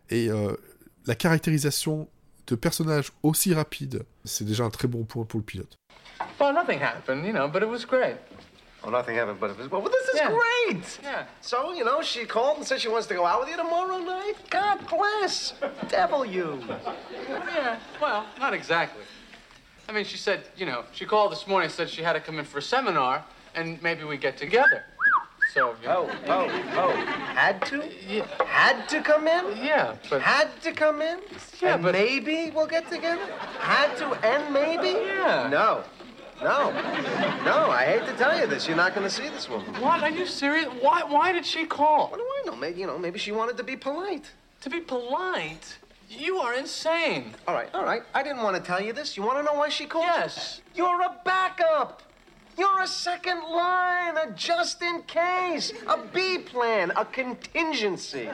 [0.10, 0.30] Et
[1.06, 2.08] la caractérisation
[2.48, 5.76] de personnages aussi rapide, c'est déjà un très bon point pour le pilote.
[6.40, 8.18] Well, nothing happened, you know, but it was great.
[8.86, 9.72] Well, nothing happened, but it was.
[9.72, 10.30] Well, this is yeah.
[10.30, 11.00] great.
[11.02, 11.26] Yeah.
[11.42, 13.98] So, you know, she called and said she wants to go out with you tomorrow
[13.98, 14.36] night.
[14.52, 15.56] God bless.
[15.88, 16.62] Devil you.
[17.28, 17.80] Yeah.
[18.00, 19.02] Well, not exactly.
[19.90, 22.38] I mean, she said, you know, she called this morning, said she had to come
[22.38, 24.84] in for a seminar, and maybe we get together.
[25.56, 25.74] So.
[25.82, 26.96] You know, oh, oh, oh.
[27.34, 27.90] Had to?
[28.08, 28.28] Yeah.
[28.46, 29.66] Had to come in?
[29.66, 30.22] Yeah, but.
[30.22, 31.22] Had to come in?
[31.60, 31.94] Yeah, and but.
[31.94, 33.26] Maybe we'll get together?
[33.58, 34.90] Had to and maybe?
[34.90, 35.48] Yeah.
[35.50, 35.84] No.
[36.42, 36.72] No.
[37.44, 38.68] No, I hate to tell you this.
[38.68, 39.74] You're not going to see this woman.
[39.82, 40.04] What?
[40.04, 40.68] Are you serious?
[40.82, 42.10] Why, why did she call?
[42.10, 42.56] What do I know?
[42.56, 44.32] Maybe, you know, maybe she wanted to be polite.
[44.62, 45.78] To be polite?
[46.10, 47.34] You are insane.
[47.48, 48.04] All right, all right.
[48.14, 49.18] I didn't want to tell you this.
[49.18, 50.06] You want to know why she called?
[50.06, 50.62] Yes.
[50.76, 52.04] You're a backup.
[52.58, 58.30] You're a second line, a just in case, a B plan, a contingency.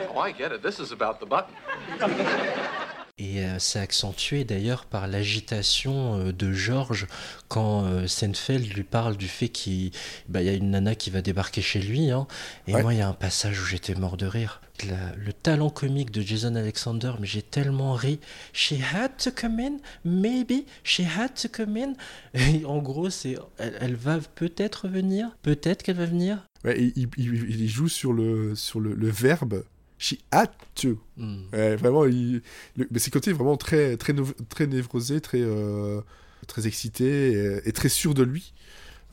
[0.00, 0.60] Oh, I get it.
[0.60, 1.54] This is about the button.
[3.18, 7.08] Et euh, c'est accentué d'ailleurs par l'agitation euh, de Georges
[7.48, 9.90] quand euh, Seinfeld lui parle du fait qu'il
[10.28, 12.12] bah, y a une nana qui va débarquer chez lui.
[12.12, 12.28] Hein.
[12.68, 14.60] et moi, il y a un passage où j'étais mort de rire.
[14.84, 18.20] le talent comique de Jason Alexander, mais j'ai tellement ri.
[18.52, 21.94] She had to come in, maybe she had to come in.
[22.64, 26.46] en gros, c'est elle, va peut-être venir, peut-être qu'elle va venir.
[26.64, 29.64] Ouais, il, il, joue sur le, sur le, le verbe
[29.98, 30.98] She had to.
[31.16, 31.42] Hmm.
[31.50, 32.42] vraiment, il,
[32.76, 34.14] mais c'est côté vraiment très, très,
[34.48, 36.00] très névrosé, très, euh,
[36.46, 38.52] très excité et, très sûr de lui,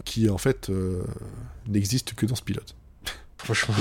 [0.03, 1.03] qui en fait euh,
[1.67, 2.75] n'existe que dans ce pilote.
[3.37, 3.75] Franchement,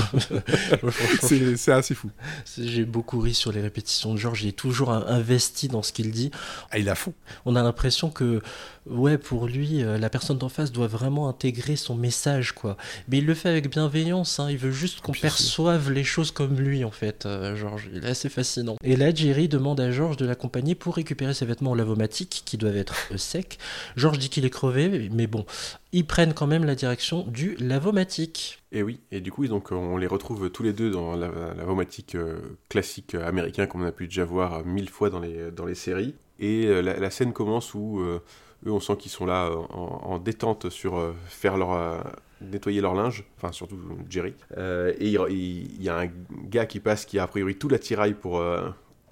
[1.22, 2.10] c'est assez fou.
[2.58, 4.42] J'ai beaucoup ri sur les répétitions de Georges.
[4.42, 6.30] Il est toujours investi dans ce qu'il dit.
[6.70, 7.14] Ah, il a fond.
[7.46, 8.42] On a l'impression que,
[8.86, 12.76] ouais, pour lui, euh, la personne d'en face doit vraiment intégrer son message, quoi.
[13.08, 14.40] Mais il le fait avec bienveillance.
[14.40, 14.50] Hein.
[14.50, 17.26] Il veut juste qu'on perçoive les choses comme lui, en fait.
[17.26, 18.76] Euh, Georges, il est assez fascinant.
[18.82, 22.76] Et là, Jerry demande à Georges de l'accompagner pour récupérer ses vêtements lavomatiques qui doivent
[22.76, 23.58] être euh, secs.
[23.96, 25.44] Georges dit qu'il est crevé, mais bon,
[25.92, 28.60] ils prennent quand même la direction du lavomatique.
[28.72, 32.16] Et oui, et du coup, donc, on les retrouve tous les deux dans la, lavomatique
[32.16, 35.74] euh, classique américain, comme on a pu déjà voir mille fois dans les, dans les
[35.74, 36.14] séries.
[36.40, 38.20] Et la, scène commence où euh,
[38.66, 42.04] eux, on sent qu'ils sont là en, détente sur faire leur
[42.40, 44.34] nettoyer leur linge, enfin surtout Jerry.
[44.56, 46.10] et il, y a un
[46.44, 48.42] gars qui passe qui a a priori tout l'attirail pour,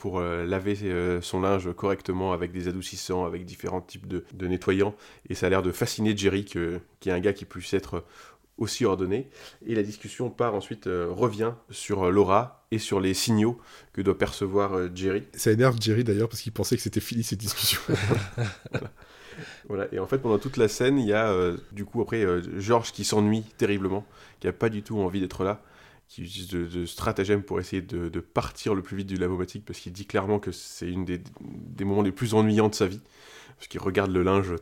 [0.03, 4.97] pour euh, laver euh, son linge correctement avec des adoucissants, avec différents types de, nettoyants.
[5.29, 8.05] Et ça a l'air de fasciner Jerry, que, qui est un gars qui puisse être
[8.59, 9.29] aussi ordonné.
[9.65, 13.61] Et la discussion part ensuite, euh, revient sur Laura et sur les signaux
[13.93, 15.23] que doit percevoir Jerry.
[15.35, 17.79] Ça énerve Jerry d'ailleurs parce qu'il pensait que c'était fini cette discussion.
[18.73, 18.91] Voilà,
[19.92, 22.42] et en fait, pendant toute la scène, il y a euh, du coup après euh,
[22.61, 24.05] George qui s'ennuie terriblement,
[24.40, 25.62] qui a pas du tout envie d'être là,
[26.09, 29.64] qui utilise de, de stratagèmes pour essayer de, de partir le plus vite du lavomatique,
[29.66, 32.87] parce qu'il dit clairement que c'est une des, des moments les plus ennuyants de sa
[32.87, 33.01] vie,
[33.57, 34.55] parce qu'il regarde le linge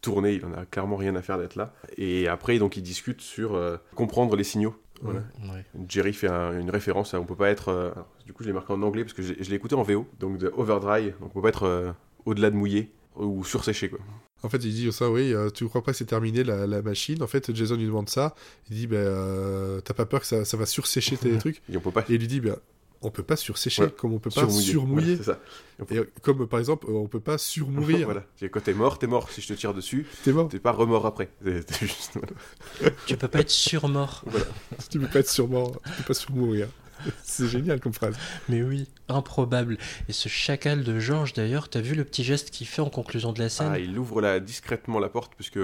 [0.00, 1.74] tourner, il en a clairement rien à faire d'être là.
[1.96, 4.76] Et après, donc, il discute sur euh, comprendre les signaux.
[5.00, 5.20] Voilà.
[5.42, 5.64] Ouais.
[5.88, 7.68] Jerry fait un- une référence à on peut pas être.
[7.68, 9.74] euh, alors, du coup, je l'ai marqué en anglais parce que je, je l'ai écouté
[9.76, 11.94] en VO, donc de overdry, donc on peut pas être
[12.26, 13.98] au-delà de mouillé ou surséché quoi.
[14.44, 16.80] En fait, il dit ça, oui, euh, tu crois pas que c'est terminé la, la
[16.80, 18.36] machine En fait, Jason lui demande ça.
[18.70, 21.60] Il dit, ben, euh, t'as pas peur que ça, ça va sursécher tes trucs?
[21.72, 22.02] Et on peut pas.
[22.02, 22.54] Et il lui dit, ben,
[23.02, 23.90] on peut pas sursécher, Ouais.
[23.96, 24.70] comme on peut pas surmouiller.
[24.70, 25.14] surmouiller.
[25.16, 25.40] Voilà, c'est ça.
[25.78, 28.04] Et on peut- Et euh, comme par exemple, euh, on peut pas surmourir.
[28.04, 28.24] voilà.
[28.36, 29.28] C'est Quand t'es mort, t'es mort.
[29.30, 30.48] Si je te tire dessus, T'es mort.
[30.48, 31.30] t'es pas remort après.
[31.80, 32.92] Juste- voilà.
[33.06, 34.24] Tu peux pas être surmort.
[34.88, 35.80] tu peux pas être surmort.
[35.84, 36.68] Tu peux pas surmourir.
[37.24, 38.16] c'est génial comme phrase.
[38.48, 39.78] Mais oui, improbable.
[40.08, 43.32] Et ce chacal de George, d'ailleurs, t'as vu le petit geste qu'il fait en conclusion
[43.32, 43.70] de la scène?
[43.72, 45.58] Ah, il ouvre là, discrètement la porte puisque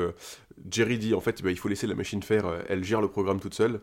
[0.70, 3.09] Jerry dit en fait bah, il faut laisser la machine faire, euh, elle gère le
[3.09, 3.81] programme toute seule.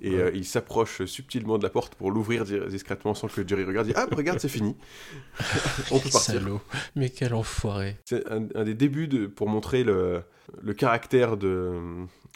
[0.00, 0.20] Et Ouais.
[0.22, 3.88] euh, il s'approche subtilement de la porte pour l'ouvrir di- discrètement sans que Jerry regarde.
[3.88, 4.76] Il dit Ah, regarde, c'est fini.
[5.90, 6.34] On peut partir.
[6.34, 6.60] Salaud.
[6.94, 7.96] Mais quel enfoiré.
[8.04, 10.22] C'est un, un des débuts de, pour montrer le,
[10.62, 11.72] le caractère de,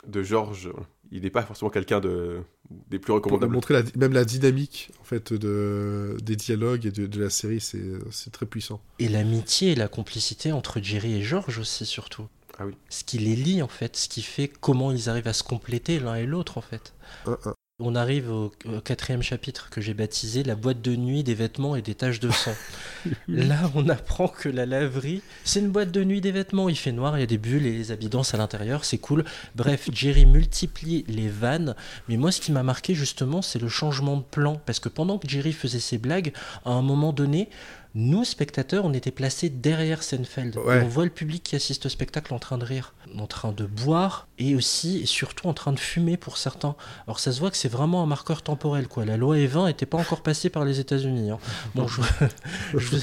[0.08, 0.70] de George.
[1.12, 2.40] Il n'est pas forcément quelqu'un de,
[2.90, 3.52] des plus Pour recommandables.
[3.52, 7.60] montrer la- même la dynamique en fait de, des dialogues et de, de la série,
[7.60, 8.80] c'est c'est très puissant.
[8.98, 12.26] Et l'amitié et la complicité entre Jerry et George aussi, surtout.
[12.58, 12.74] Ah oui.
[12.90, 13.96] Ce qui les lie, en fait.
[13.96, 16.92] Ce qui fait comment ils arrivent à se compléter l'un et l'autre, en fait.
[17.26, 17.54] Un, un.
[17.84, 21.74] On arrive au, au quatrième chapitre que j'ai baptisé La boîte de nuit des vêtements
[21.74, 22.54] et des taches de sang.
[23.28, 26.68] Là, on apprend que la laverie, c'est une boîte de nuit des vêtements.
[26.68, 28.98] Il fait noir, il y a des bulles et les habits dansent à l'intérieur, c'est
[28.98, 29.24] cool.
[29.56, 31.74] Bref, Jerry multiplie les vannes.
[32.08, 34.60] Mais moi, ce qui m'a marqué justement, c'est le changement de plan.
[34.64, 36.32] Parce que pendant que Jerry faisait ses blagues,
[36.64, 37.48] à un moment donné,
[37.94, 40.56] nous, spectateurs, on était placés derrière Seinfeld.
[40.56, 40.80] Ouais.
[40.82, 43.66] On voit le public qui assiste au spectacle en train de rire, en train de
[43.66, 46.74] boire et aussi et surtout en train de fumer pour certains.
[47.06, 48.88] Alors ça se voit que c'est vraiment un marqueur temporel.
[48.88, 49.04] quoi.
[49.04, 51.30] La loi E20 n'était pas encore passée par les États-Unis.
[51.30, 51.38] hein.
[51.74, 52.00] Bon, je,
[52.78, 52.98] je vous,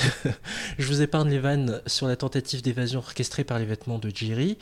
[0.79, 4.57] je vous épargne les vannes sur la tentative d'évasion orchestrée par les vêtements de Jerry.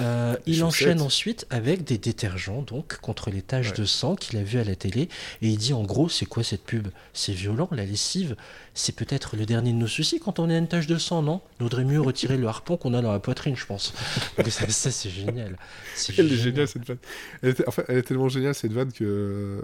[0.00, 3.76] Euh, il enchaîne ensuite avec des détergents donc contre les taches Ouais.
[3.76, 5.02] de sang qu'il a vu à la télé
[5.42, 6.88] et il dit en gros c'est quoi cette pub?
[7.12, 8.36] C'est violent, la lessive,
[8.74, 11.40] c'est peut-être le dernier de nos soucis quand on a une tache de sang, non?
[11.58, 13.92] Il vaudrait mieux retirer le harpon qu'on a dans la poitrine, je pense.
[14.48, 15.56] Ça, ça, c'est génial.
[15.94, 16.98] C'est Elle est géniale cette vanne.
[17.42, 19.62] Elle, était- enfin, elle est tellement géniale cette vanne que euh,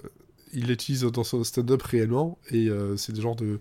[0.53, 3.59] il l'utilise dans son stand-up réellement et euh, c'est le genre de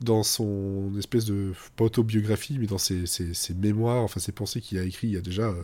[0.00, 4.60] dans son espèce de pas autobiographie mais dans ses, ses- ses mémoires, enfin ses pensées
[4.60, 5.62] qu'il a écrit il y a déjà euh,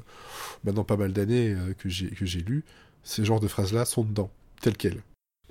[0.65, 2.65] maintenant pas mal d'années euh, que j'ai que j'ai lu.
[3.03, 5.03] Ces genres de phrases là sont dedans, telles quelles.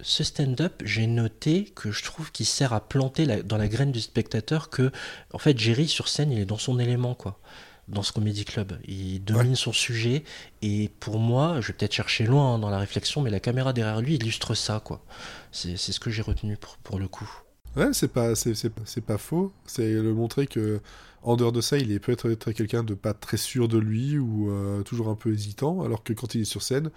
[0.02, 3.92] Ce stand-up, j'ai noté que je trouve qu'il sert à planter la- dans la graine
[3.92, 4.92] du spectateur que,
[5.34, 7.40] en fait, Jerry sur scène, il est dans son élément, quoi.
[7.88, 10.24] Dans ce comédie club, il domine son sujet
[10.62, 13.72] et pour moi, je vais peut-être chercher loin hein, dans la réflexion, mais la caméra
[13.72, 15.04] derrière lui illustre ça, quoi.
[15.52, 17.30] C'est ce que j'ai retenu pour, pour le coup.
[17.78, 19.54] Ouais, c'est pas, c'est, pas faux.
[19.66, 20.82] C'est le montrer que,
[21.24, 24.18] en dehors de ça, il est peut-être être quelqu'un de pas très sûr de lui
[24.18, 26.92] ou euh, toujours un peu hésitant, alors que quand il est sur scène,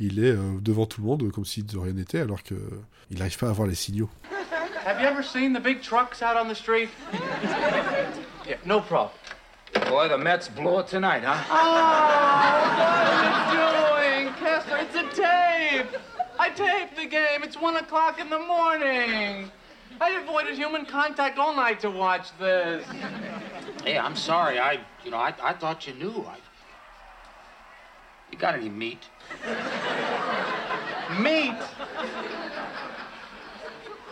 [0.00, 2.54] il est euh, devant tout le monde comme si de rien n'était, alors que
[3.10, 4.08] il n'arrive pas à avoir les signaux.
[4.86, 6.88] Have you ever seen the big trucks out on the street?
[8.48, 9.12] yeah, no problem.
[9.88, 11.36] Boy, the Mets blow it tonight, huh?
[11.48, 11.60] What
[12.96, 14.78] are you doing, Kessler?
[14.78, 16.00] It's a tape.
[16.38, 17.42] I taped the game.
[17.42, 19.50] It's one o'clock in the morning.
[20.00, 22.84] I avoided human contact all night to watch this.
[23.84, 24.58] Hey, I'm sorry.
[24.58, 26.26] I, you know, I, I thought you knew.
[26.26, 26.36] I...
[28.32, 29.02] You got any meat?
[31.18, 31.54] Meat.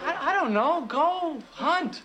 [0.05, 0.85] I, I don't know.
[0.87, 2.03] Go hunt.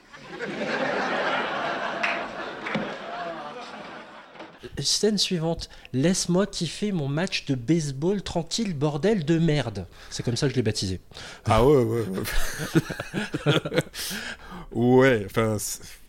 [4.79, 5.69] Scène suivante.
[5.93, 9.87] Laisse-moi kiffer mon match de baseball tranquille, bordel de merde.
[10.09, 10.99] C'est comme ça que je l'ai baptisé.
[11.45, 12.05] Ah ouais, ouais,
[13.45, 13.61] ouais.
[14.71, 15.57] ouais, enfin,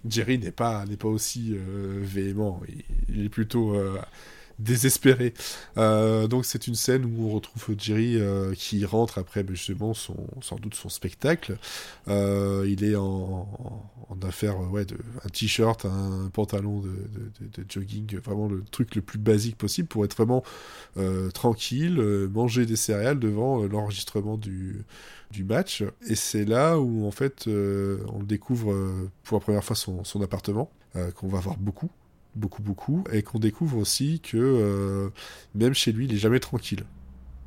[0.09, 2.61] Jerry n'est pas, n'est pas aussi euh, véhément.
[2.69, 2.83] Il,
[3.15, 4.01] il est plutôt euh,
[4.59, 5.35] désespéré.
[5.77, 9.95] Euh, donc c'est une scène où on retrouve Jerry euh, qui rentre après ben, justement
[9.95, 11.59] son, sans doute son spectacle.
[12.09, 13.49] Euh, il est en,
[14.23, 14.87] affaire, ouais,
[15.25, 20.17] un t-shirt, un pantalon de, jogging, vraiment le truc le plus basique possible pour être
[20.17, 20.43] vraiment
[21.35, 22.01] tranquille,
[22.33, 24.85] manger des céréales devant l'enregistrement du,
[25.31, 25.83] du match.
[26.07, 28.75] Et c'est là où, en fait, on découvre
[29.25, 30.71] pour la première fois son, appartement,
[31.17, 31.91] qu'on va voir beaucoup,
[32.37, 35.11] beaucoup, beaucoup, et qu'on découvre aussi que euh,
[35.55, 36.85] même chez lui, il est jamais tranquille.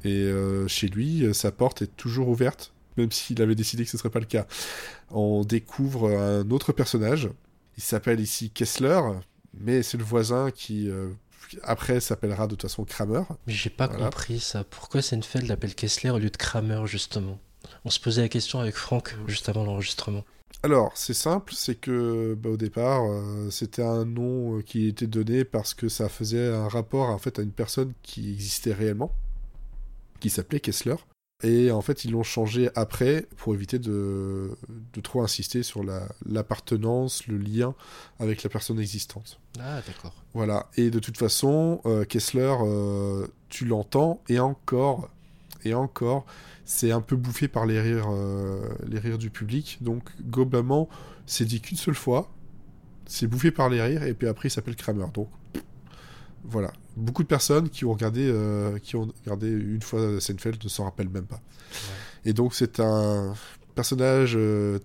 [0.03, 3.97] Et euh, chez lui, sa porte est toujours ouverte, même s'il avait décidé que ce
[3.97, 4.45] serait pas le cas.
[5.11, 7.29] On découvre un autre personnage.
[7.77, 8.99] Il s'appelle ici Kessler,
[9.59, 11.09] mais c'est le voisin qui, euh,
[11.63, 13.23] après s'appellera de toute façon Kramer.
[13.45, 14.05] Mais j'ai pas Voilà.
[14.05, 14.63] compris ça.
[14.63, 17.39] Pourquoi Seinfeld l'appelle Kessler au lieu de Kramer, justement?
[17.85, 20.23] On se posait la question avec Franck juste avant l'enregistrement.
[20.63, 25.07] Alors, c'est simple, c'est que bah, au départ, euh, c'était un nom euh, qui était
[25.07, 29.11] donné parce que ça faisait un rapport en fait à une personne qui existait réellement,
[30.19, 30.95] qui s'appelait Kessler.
[31.43, 34.57] Et en fait, ils l'ont changé après pour éviter de,
[34.93, 37.75] de trop insister sur la- l'appartenance, le lien
[38.19, 39.39] avec la personne existante.
[39.59, 40.15] Ah, d'accord.
[40.33, 40.67] Voilà.
[40.75, 45.09] Et de toute façon, euh, Kessler, euh, tu l'entends, et encore,
[45.63, 46.25] et encore,
[46.67, 49.77] c'est un peu bouffé par les rires, euh, les rires du public.
[49.79, 50.89] Donc, globalement,
[51.25, 52.29] c'est dit qu'une seule fois.
[53.05, 55.05] C'est bouffé par les rires, et puis après, il s'appelle Kramer.
[55.13, 55.29] Donc,
[56.43, 56.73] voilà.
[56.97, 60.83] Beaucoup de personnes qui ont regardé, euh, qui ont regardé une fois Seinfeld ne s'en
[60.83, 61.39] rappellent même pas.
[62.25, 63.33] Et donc, c'est un
[63.73, 64.79] personnage euh,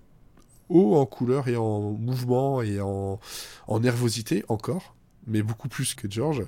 [0.69, 3.19] haut en couleur et en mouvement et en,
[3.67, 4.95] en nervosité encore,
[5.27, 6.43] mais beaucoup plus que George,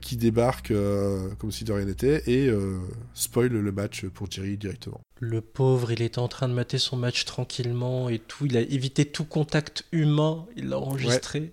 [0.00, 2.78] qui débarque euh, comme si de rien n'était et euh,
[3.14, 5.00] spoil le match pour Jerry directement.
[5.20, 8.46] Le pauvre, il était en train de mater son match tranquillement et tout.
[8.46, 10.46] Il a évité tout contact humain.
[10.56, 11.52] Il l'a enregistré.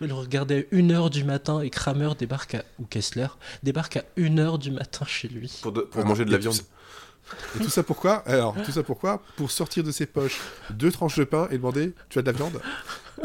[0.00, 3.28] Il le regardait à 1h du matin et Kramer débarque à, ou Kessler
[3.62, 5.58] débarque à 1h du matin chez lui.
[5.62, 6.54] Pour, de- pour Ah, manger de la et tout viande.
[6.56, 6.64] ça-
[7.56, 8.16] Et tout ça pourquoi?
[8.26, 9.22] Alors, tout ça pourquoi?
[9.36, 10.38] Pour sortir de ses poches
[10.70, 12.60] deux tranches de pain et demander Tu as de la viande?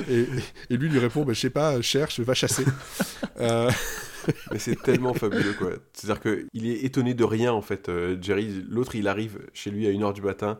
[0.10, 0.26] Et,
[0.70, 2.66] et lui lui répond bah, Je sais pas, cherche, va chasser.
[3.40, 3.72] Euh,
[4.52, 5.72] Mais c'est tellement fabuleux, quoi.
[5.92, 7.90] C'est-à-dire qu'il est étonné de rien, en fait.
[7.90, 10.60] Euh, Jerry, l'autre, il arrive chez lui à 1h du matin.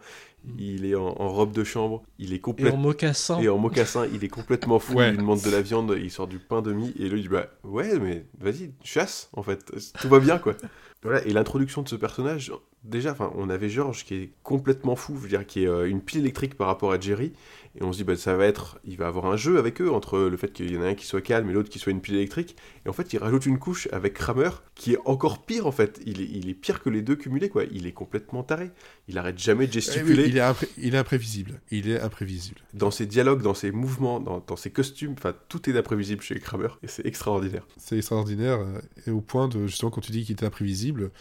[0.58, 2.04] Il est en, en robe de chambre.
[2.20, 2.74] Il est Et complètement.
[2.78, 3.40] en mocassin.
[3.40, 4.96] Et en mocassin, il est complètement fou.
[4.96, 5.08] Ouais.
[5.08, 6.94] Il lui demande de la viande, il sort du pain demi.
[7.00, 9.72] Et lui, il dit Bah ouais, mais vas-y, chasse, en fait.
[10.02, 10.56] Tout va bien, quoi.
[11.04, 12.52] Voilà, et l'introduction de ce personnage,
[12.84, 15.88] déjà, enfin, on avait George qui est complètement fou, je veux dire, qui est euh,
[15.90, 17.34] une pile électrique par rapport à Jerry,
[17.80, 19.92] et on se dit, bah, ça va être, il va avoir un jeu avec eux,
[19.92, 21.92] entre le fait qu'il y en a un qui soit calme et l'autre qui soit
[21.92, 22.56] une pile électrique,
[22.86, 26.00] et en fait, il rajoute une couche avec Kramer, qui est encore pire, en fait,
[26.06, 28.72] il est, il est pire que les deux cumulés, quoi, il est complètement taré,
[29.08, 31.62] il arrête jamais de eh oui, gesticuler, il, est impré- il est imprévisible.
[31.72, 32.62] Il est imprévisible.
[32.74, 36.40] dans ses dialogues, dans ses mouvements, dans, dans ses costumes, enfin, tout est imprévisible chez
[36.40, 37.66] Kramer, et c'est extraordinaire.
[37.78, 38.60] C'est extraordinaire.
[38.60, 41.12] euh, Et au point de, justement, quand tu dis qu'il était imprévisible,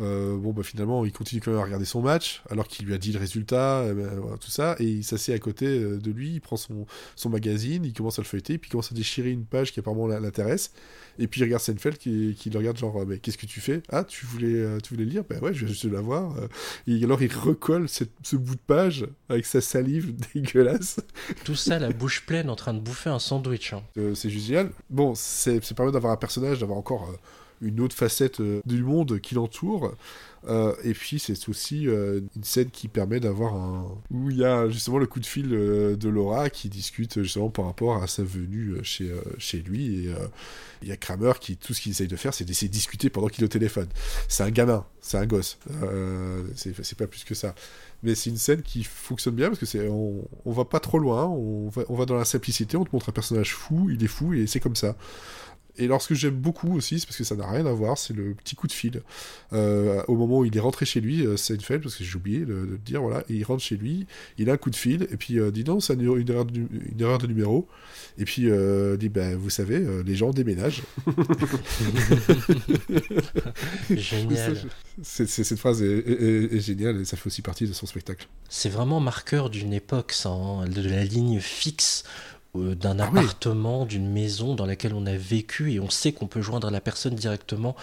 [0.00, 2.94] euh, bon, bah finalement, il continue quand même à regarder son match, alors qu'il lui
[2.94, 6.10] a dit le résultat, euh, voilà, tout ça, et il s'assied à côté euh, de
[6.10, 8.94] lui, il prend son, son magazine, il commence à le feuilleter, puis il commence à
[8.94, 10.72] déchirer une page qui apparemment l'intéresse,
[11.18, 13.82] et puis il regarde Seinfeld qui, qui le regarde genre, mais qu'est-ce que tu fais?
[13.88, 15.22] Ah, tu voulais, tu voulais lire?
[15.28, 16.34] Ben ouais, je viens juste la voir.
[16.88, 20.98] Et alors il recolle cette- ce bout de page avec sa salive dégueulasse.
[21.44, 23.72] Tout ça, la bouche pleine, en train de bouffer un sandwich.
[23.74, 23.82] hein.
[24.14, 24.70] C'est juste génial.
[24.90, 27.12] Bon, c'est permet d'avoir un personnage, d'avoir encore
[27.64, 29.94] une autre facette euh, du monde qui l'entoure.
[30.46, 33.86] Euh, et puis c'est aussi euh, une scène qui permet d'avoir un...
[34.10, 37.64] où il y a justement le coup de fil de Laura qui discute justement par
[37.64, 40.06] rapport à sa venue chez, chez lui.
[40.06, 40.14] Et
[40.82, 43.08] il y a Kramer qui, tout ce qu'il essaye de faire, c'est d'essayer de discuter
[43.08, 43.88] pendant qu'il est au téléphone.
[44.28, 45.58] C'est un gamin, c'est un gosse.
[46.56, 47.54] C'est c'est pas plus que ça.
[48.02, 50.98] Mais c'est une scène qui fonctionne bien parce que c'est on, on va pas trop
[50.98, 54.04] loin, on va, on va dans la simplicité, on te montre un personnage fou, il
[54.04, 54.94] est fou et c'est comme ça.
[55.76, 57.98] Et alors ce que j'aime beaucoup aussi, c'est parce que ça n'a rien à voir,
[57.98, 59.02] c'est le petit coup de fil.
[59.52, 62.40] Euh, au moment où il est rentré chez lui, euh, Seinfeld, parce que j'ai oublié
[62.40, 64.06] de, de le dire, voilà, il rentre chez lui,
[64.38, 66.44] il a un coup de fil, et puis euh, dit non, c'est une, une erreur
[66.44, 67.66] de, une erreur de numéro.
[68.18, 70.82] Et puis euh, dit, ben vous savez, euh, les gens déménagent.
[73.90, 74.56] Génial.
[75.02, 78.28] Cette phrase est, est- est géniale et ça fait aussi partie de son spectacle.
[78.48, 82.04] C'est vraiment marqueur d'une époque, ça, hein, de la ligne fixe
[82.56, 83.20] euh, d'un Ah oui.
[83.20, 86.80] appartement, d'une maison dans laquelle on a vécu et on sait qu'on peut joindre la
[86.80, 87.74] personne directement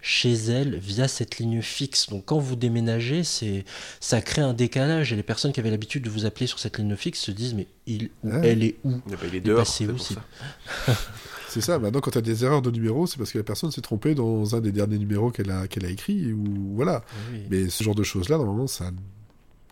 [0.00, 2.08] chez elle via cette ligne fixe.
[2.08, 3.64] Donc quand vous déménagez, c'est
[4.00, 6.78] ça crée un décalage et les personnes qui avaient l'habitude de vous appeler sur cette
[6.78, 8.48] ligne fixe se disent mais il ou Ouais.
[8.48, 10.96] elle est où Ah bah, il est est dehors, passé c'est où, c'est- ça.
[11.50, 13.70] C'est ça, maintenant quand tu as des erreurs de numéro, c'est parce que la personne
[13.70, 17.02] s'est trompée dans un des derniers numéros qu'elle a, qu'elle a écrit, ou voilà.
[17.32, 17.40] Oui.
[17.48, 18.90] Mais ce genre de choses-là, normalement, ça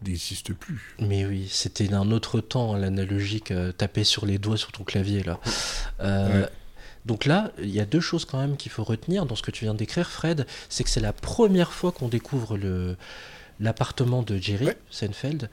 [0.04, 0.94] n'existe plus.
[0.98, 5.22] Mais oui, c'était un autre temps, l'analogique, euh, taper sur les doigts sur ton clavier
[5.22, 5.38] là.
[6.00, 6.48] Euh, Ouais.
[7.06, 9.52] Donc là, il y a deux choses quand même qu'il faut retenir dans ce que
[9.52, 10.44] tu viens de décrire, Fred.
[10.68, 12.96] C'est que c'est la première fois qu'on découvre le
[13.60, 14.76] l'appartement de Jerry Ouais.
[14.90, 15.48] Seinfeld.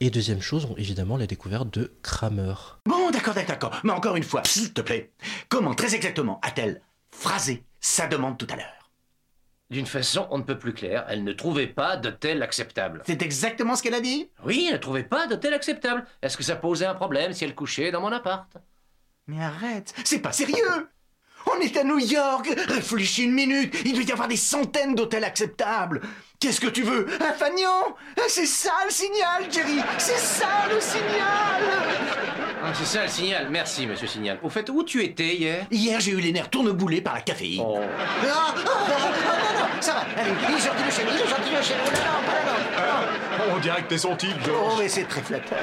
[0.00, 2.52] Et deuxième chose, on- évidemment, la découverte de Kramer.
[2.84, 3.80] Bon, d'accord, d'accord, d'accord.
[3.84, 5.10] Mais encore une fois, s'il te plaît,
[5.48, 6.82] comment très exactement a-t-elle
[7.12, 8.66] phrasé sa demande tout à l'heure?
[9.68, 13.02] D'une façon on ne peut plus claire, elle ne trouvait pas d'hôtel acceptable.
[13.04, 16.06] C'est exactement ce qu'elle a dit Oui, elle ne trouvait pas d'hôtel acceptable.
[16.22, 18.48] Est-ce que ça posait un problème si elle couchait dans mon appart?
[19.26, 20.88] Mais arrête, c'est pas sérieux
[21.52, 25.24] On est à New York Réfléchis une minute Il doit y avoir des centaines d'hôtels
[25.24, 26.00] acceptables
[26.38, 27.08] Qu'est-ce que tu veux?
[27.20, 27.96] Un fagnon
[28.28, 31.62] C'est ça le signal, Jerry C'est ça le signal
[32.62, 33.48] Ah, c'est ça le signal.
[33.50, 34.38] Merci, monsieur Signal.
[34.42, 35.66] Au fait, où tu étais hier?
[35.70, 37.62] Hier, j'ai eu les nerfs tourneboulés par la caféine.
[37.64, 37.78] Oh.
[38.28, 39.45] Ah, ah,
[39.80, 40.00] ça va.
[40.16, 41.76] Allez, il est chien, il est chien.
[41.86, 43.54] Oh là.
[43.54, 45.58] On dirait que t'es son type, Oh, mais c'est très flatteur.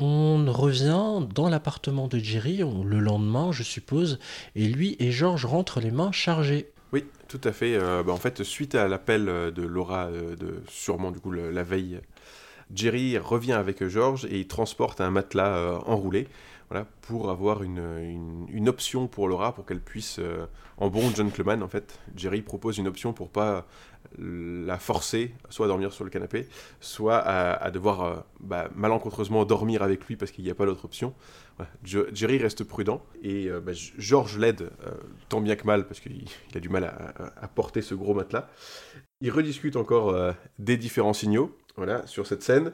[0.00, 4.18] On revient dans l'appartement de Jerry, le lendemain, je suppose,
[4.54, 6.70] et lui et George rentrent les mains chargées.
[6.92, 7.74] Oui, tout à fait.
[7.74, 11.30] Euh, bah, en fait, suite à l'appel euh, de Laura, euh, de sûrement du coup
[11.32, 12.00] le- la veille,
[12.74, 16.28] Jerry revient avec George et il transporte un matelas euh, enroulé,
[16.70, 21.62] voilà, pour avoir une, une- option pour Laura, pour qu'elle puisse, euh, en bon gentleman,
[21.62, 23.66] en fait, Jerry propose une option pour pas
[24.18, 26.46] la forcer, soit à dormir sur le canapé,
[26.80, 30.84] soit à, devoir euh, bah, malencontreusement dormir avec lui parce qu'il n'y a pas d'autre
[30.84, 31.14] option.
[31.84, 34.90] Jerry reste prudent et euh, bah, George l'aide euh,
[35.28, 38.14] tant bien que mal parce qu'il il a du mal à, à- porter ce gros
[38.14, 38.48] matelas.
[39.20, 40.14] Ils rediscutent encore
[40.60, 42.72] des différents signaux voilà, sur cette scène.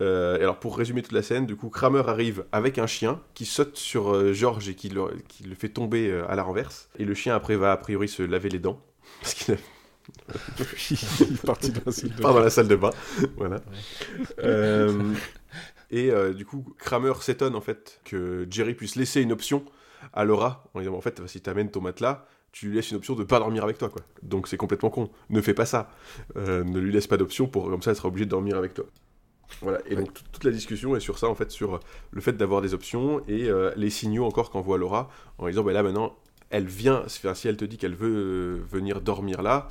[0.00, 3.20] Euh, et alors pour résumer toute la scène, du coup Kramer arrive avec un chien
[3.34, 6.42] qui saute sur euh, George et qui le, qui le fait tomber euh, à la
[6.42, 6.88] renverse.
[6.98, 8.80] Et le chien après va a priori se laver les dents
[9.20, 9.58] parce qu'il a
[10.90, 12.40] il est parti dans la salle de dans bain.
[12.42, 12.90] la salle de bain.
[13.38, 13.60] voilà.
[14.40, 15.14] Euh,
[15.90, 19.64] et du coup, Kramer s'étonne en fait que Jerry puisse laisser une option
[20.12, 23.16] à Laura en disant en fait, si t'amènes ton matelas, tu lui laisses une option
[23.16, 24.02] de pas dormir avec toi quoi.
[24.22, 25.10] Donc c'est complètement con.
[25.28, 25.90] Ne fais pas ça.
[26.36, 28.74] Euh, ne lui laisse pas d'option pour comme ça, elle sera obligée de dormir avec
[28.74, 28.84] toi.
[29.60, 31.80] Voilà, et donc toute- la discussion est sur ça, en fait, sur
[32.12, 35.72] le fait d'avoir des options et euh, les signaux encore qu'envoie Laura en disant, bah
[35.72, 36.16] là maintenant,
[36.50, 39.68] elle vient, si elle te dit qu'elle veut euh, venir dormir là,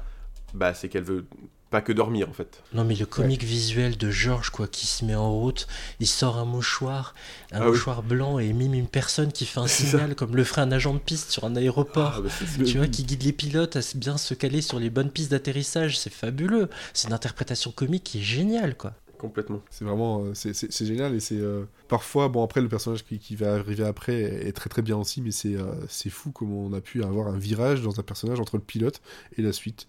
[0.54, 1.26] bah c'est qu'elle veut
[1.73, 2.62] pas que dormir en fait.
[2.73, 5.67] Non mais le comique visuel de George quoi qui se met en route,
[5.99, 7.15] il sort un mouchoir,
[7.51, 7.71] un Ah oui.
[7.71, 10.93] mouchoir blanc et mime une personne qui fait un signal comme le ferait un agent
[10.93, 12.13] de piste sur un aéroport.
[12.17, 14.91] Ah, bah, c'est- tu vois qui guide les pilotes à bien se caler sur les
[14.91, 16.69] bonnes pistes d'atterrissage, c'est fabuleux.
[16.93, 18.93] C'est une interprétation comique qui est géniale quoi.
[19.17, 19.62] Complètement.
[19.71, 23.03] C'est vraiment, euh, c'est- c'est c'est génial et c'est euh, parfois, bon après le personnage
[23.03, 26.31] qui, qui va arriver après est très très bien aussi, mais c'est euh, c'est fou
[26.31, 29.01] comment on a pu avoir un virage dans un personnage entre le pilote
[29.38, 29.88] et la suite.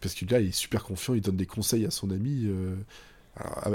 [0.00, 2.76] Parce que là, il est super confiant, il donne des conseils à son ami euh,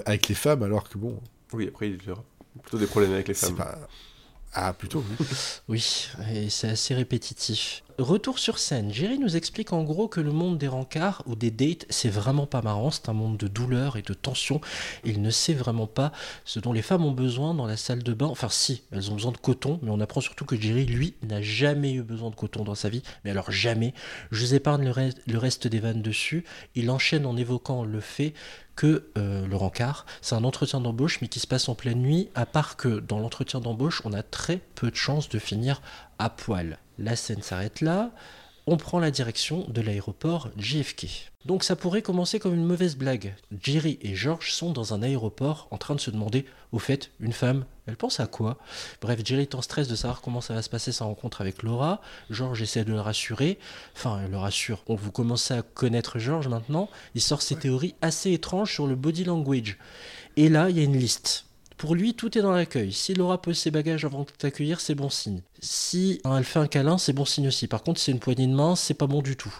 [0.05, 1.19] avec les femmes, alors que bon,
[1.53, 2.23] Oui, après il aura
[2.61, 3.55] plutôt des problèmes avec les femmes.
[3.55, 3.87] pas.
[4.53, 5.03] Ah, plutôt,
[5.69, 6.07] oui.
[6.33, 7.83] Et c'est assez répétitif.
[7.97, 11.51] Retour sur scène, Jerry nous explique en gros que le monde des rencarts ou des
[11.51, 14.59] dates, c'est vraiment pas marrant, c'est un monde de douleur et de tension.
[15.05, 16.11] Il ne sait vraiment pas
[16.43, 18.25] ce dont les femmes ont besoin dans la salle de bain.
[18.25, 21.41] Enfin si, elles ont besoin de coton, mais on apprend surtout que Jerry, lui, n'a
[21.41, 23.03] jamais eu besoin de coton dans sa vie.
[23.23, 23.93] Mais alors jamais.
[24.31, 24.91] Je vous épargne
[25.27, 26.43] le reste des vannes dessus.
[26.75, 28.33] Il enchaîne en évoquant le fait
[28.87, 32.45] euh, le rencard, c'est un entretien d'embauche, mais qui se passe en pleine nuit, à
[32.45, 35.81] part que dans l'entretien d'embauche, on a très peu de chances de finir
[36.19, 36.77] à poil.
[36.97, 38.11] La scène s'arrête là,
[38.67, 41.31] on prend la direction de l'aéroport JFK.
[41.45, 43.35] Donc ça pourrait commencer comme une mauvaise blague.
[43.61, 47.33] Jerry et George sont dans un aéroport en train de se demander, au fait, une
[47.33, 48.57] femme, elle pense à quoi?
[49.01, 51.63] Bref, Jerry est en stress de savoir comment ça va se passer sa rencontre avec
[51.63, 52.01] Laura.
[52.29, 53.57] George essaie de le rassurer.
[53.95, 54.83] Enfin, elle le rassure.
[54.87, 56.89] On vous commencez à connaître George maintenant.
[57.15, 59.77] Il sort ses théories assez étranges sur le body language.
[60.37, 61.45] Et là, il y a une liste.
[61.77, 62.93] Pour lui, tout est dans l'accueil.
[62.93, 65.41] Si Laura pose ses bagages avant de t'accueillir, c'est bon signe.
[65.63, 67.67] Si elle fait un câlin, c'est bon signe aussi.
[67.67, 69.53] Par contre, si c'est une poignée de main, c'est pas bon du tout.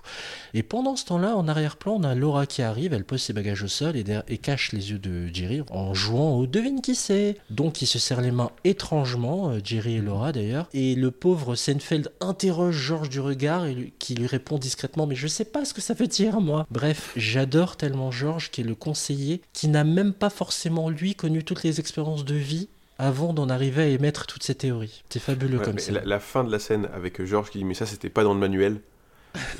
[0.56, 3.62] Et pendant ce temps-là, en arrière-plan, on a Laura qui arrive, elle pose ses bagages
[3.62, 7.38] au sol et, cache les yeux de Jerry en jouant au devine qui c'est.
[7.52, 10.68] Donc, ils se serrent les mains étrangement, euh, Jerry et Laura d'ailleurs.
[10.74, 15.16] Et le pauvre Seinfeld interroge George du regard et lui- qui lui répond discrètement Mais
[15.16, 16.66] je sais pas ce que ça veut dire, moi.
[16.72, 21.44] Bref, j'adore tellement George qui est le conseiller qui n'a même pas forcément, lui, connu
[21.44, 22.70] toutes les expériences de vie
[23.02, 25.04] avant d'en arriver à émettre toutes ces théories.
[25.10, 25.92] C'est fabuleux Ouais, comme ça.
[25.92, 28.34] la, la fin de la scène avec George qui dit mais ça c'était pas dans
[28.34, 28.80] le manuel.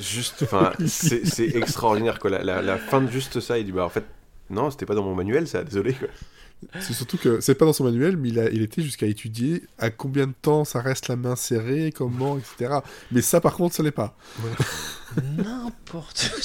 [0.00, 2.30] Juste, enfin, c'est extraordinaire quoi.
[2.30, 4.04] La, la- la fin de juste ça, il dit bah en fait
[4.50, 6.08] non c'était pas dans mon manuel ça, désolé quoi.
[6.78, 9.64] C'est surtout que c'est pas dans son manuel, mais il, a, il était jusqu'à étudier
[9.80, 12.74] à combien de temps ça reste la main serrée, comment, etc.
[13.10, 14.16] Mais ça, par contre, ça l'est pas.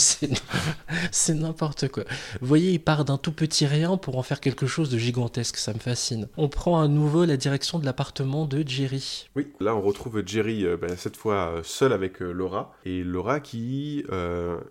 [1.12, 2.04] C'est n'importe quoi.
[2.42, 5.58] Vous voyez, il part d'un tout petit rien pour en faire quelque chose de gigantesque,
[5.58, 6.28] ça me fascine.
[6.38, 9.30] On prend à nouveau la direction de l'appartement de Jerry.
[9.36, 13.04] Oui, là on retrouve Jerry euh, bah, cette fois euh, seul avec euh, Laura et
[13.04, 14.04] Laura qui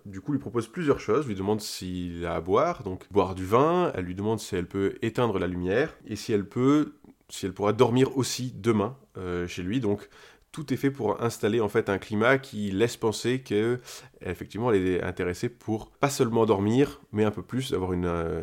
[0.05, 3.45] du coup lui propose plusieurs choses, lui demande s'il a à boire, donc boire du
[3.45, 6.95] vin, elle lui demande si elle peut éteindre la lumière et si elle peut
[7.29, 8.95] si elle pourra dormir aussi demain
[9.47, 10.09] chez lui donc
[10.57, 13.77] tout est fait pour installer en fait un climat qui laisse penser que
[14.25, 18.41] effectivement elle est intéressée pour pas seulement dormir, mais un peu plus avoir une, euh,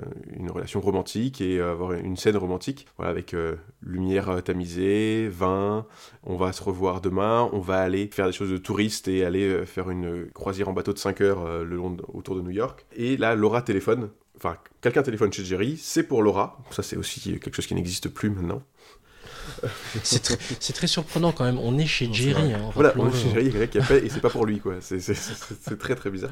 [0.48, 5.86] relation romantique et avoir une scène romantique, voilà, avec euh, lumière tamisée, vin.
[6.22, 9.48] On va se revoir demain, on va aller faire des choses de touristes et aller
[9.48, 12.86] euh, faire une croisière en bateau de 5 heures le long autour de New York.
[12.94, 14.10] Et là, Laura téléphone.
[14.36, 16.60] Enfin, quelqu'un téléphone chez Jerry, c'est pour Laura.
[16.70, 18.62] Ça, c'est aussi quelque chose qui n'existe plus maintenant.
[20.02, 20.36] c'est très,
[20.72, 21.58] très, surprenant quand même.
[21.58, 22.52] On est chez Jerry.
[22.52, 24.60] Hein, voilà, on est chez Jerry, quelqu'un qui a fait, et c'est pas pour lui,
[24.60, 24.76] quoi.
[24.80, 26.30] C'est très très bizarre.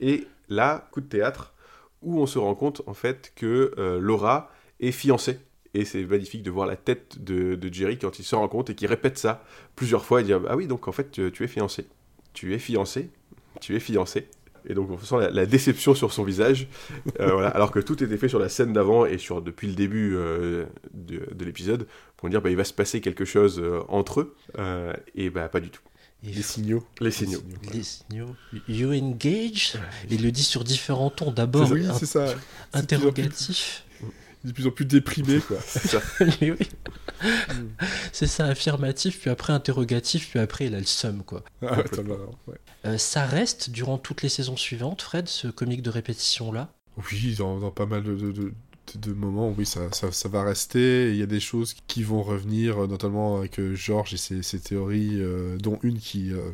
[0.00, 1.54] Et là, coup de théâtre,
[2.02, 4.50] où on se rend compte en fait que euh, Laura
[4.80, 5.38] est fiancée.
[5.72, 8.70] Et c'est magnifique de voir la tête de, de, Jerry quand il se rend compte
[8.70, 9.44] et qu'il répète ça
[9.76, 10.20] plusieurs fois.
[10.20, 11.86] Il dit Ah oui, donc en fait, tu, tu es fiancé.
[12.32, 13.10] Tu es fiancé.
[13.60, 14.28] Tu es fiancé.
[14.68, 16.68] Et donc on sent la, déception sur son visage,
[17.20, 19.74] euh, voilà, alors que tout était fait sur la scène d'avant et sur depuis le
[19.74, 21.86] début euh, de, de l'épisode
[22.16, 24.34] pour dire bah, il va se passer quelque chose euh, entre eux,
[25.14, 25.82] et bah pas du tout.
[26.22, 26.84] Les signaux.
[27.00, 27.40] Les signaux.
[27.72, 28.36] Les signaux.
[28.68, 29.78] You engage
[30.10, 31.30] Il le dit sur différents tons.
[31.30, 32.34] D'abord, oui, c'est ça.
[32.74, 33.84] interrogatif
[34.44, 35.58] de plus en plus déprimé, quoi.
[35.66, 36.00] C'est ça.
[36.40, 36.54] oui.
[38.12, 41.44] c'est ça, affirmatif, puis après interrogatif, puis après il a le seum, quoi.
[41.62, 41.76] Ah,
[42.46, 42.54] ouais.
[42.86, 46.72] euh, ça reste durant toutes les saisons suivantes, Fred, ce comique de répétition-là?
[47.12, 48.52] Oui, dans, dans, pas mal de, de,
[48.94, 51.10] de, moments, oui, ça, ça, ça, va rester.
[51.10, 54.60] Il y a des choses qui vont revenir, notamment avec euh, Georges et ses, ses
[54.60, 56.32] théories, euh, dont une qui...
[56.32, 56.50] Euh,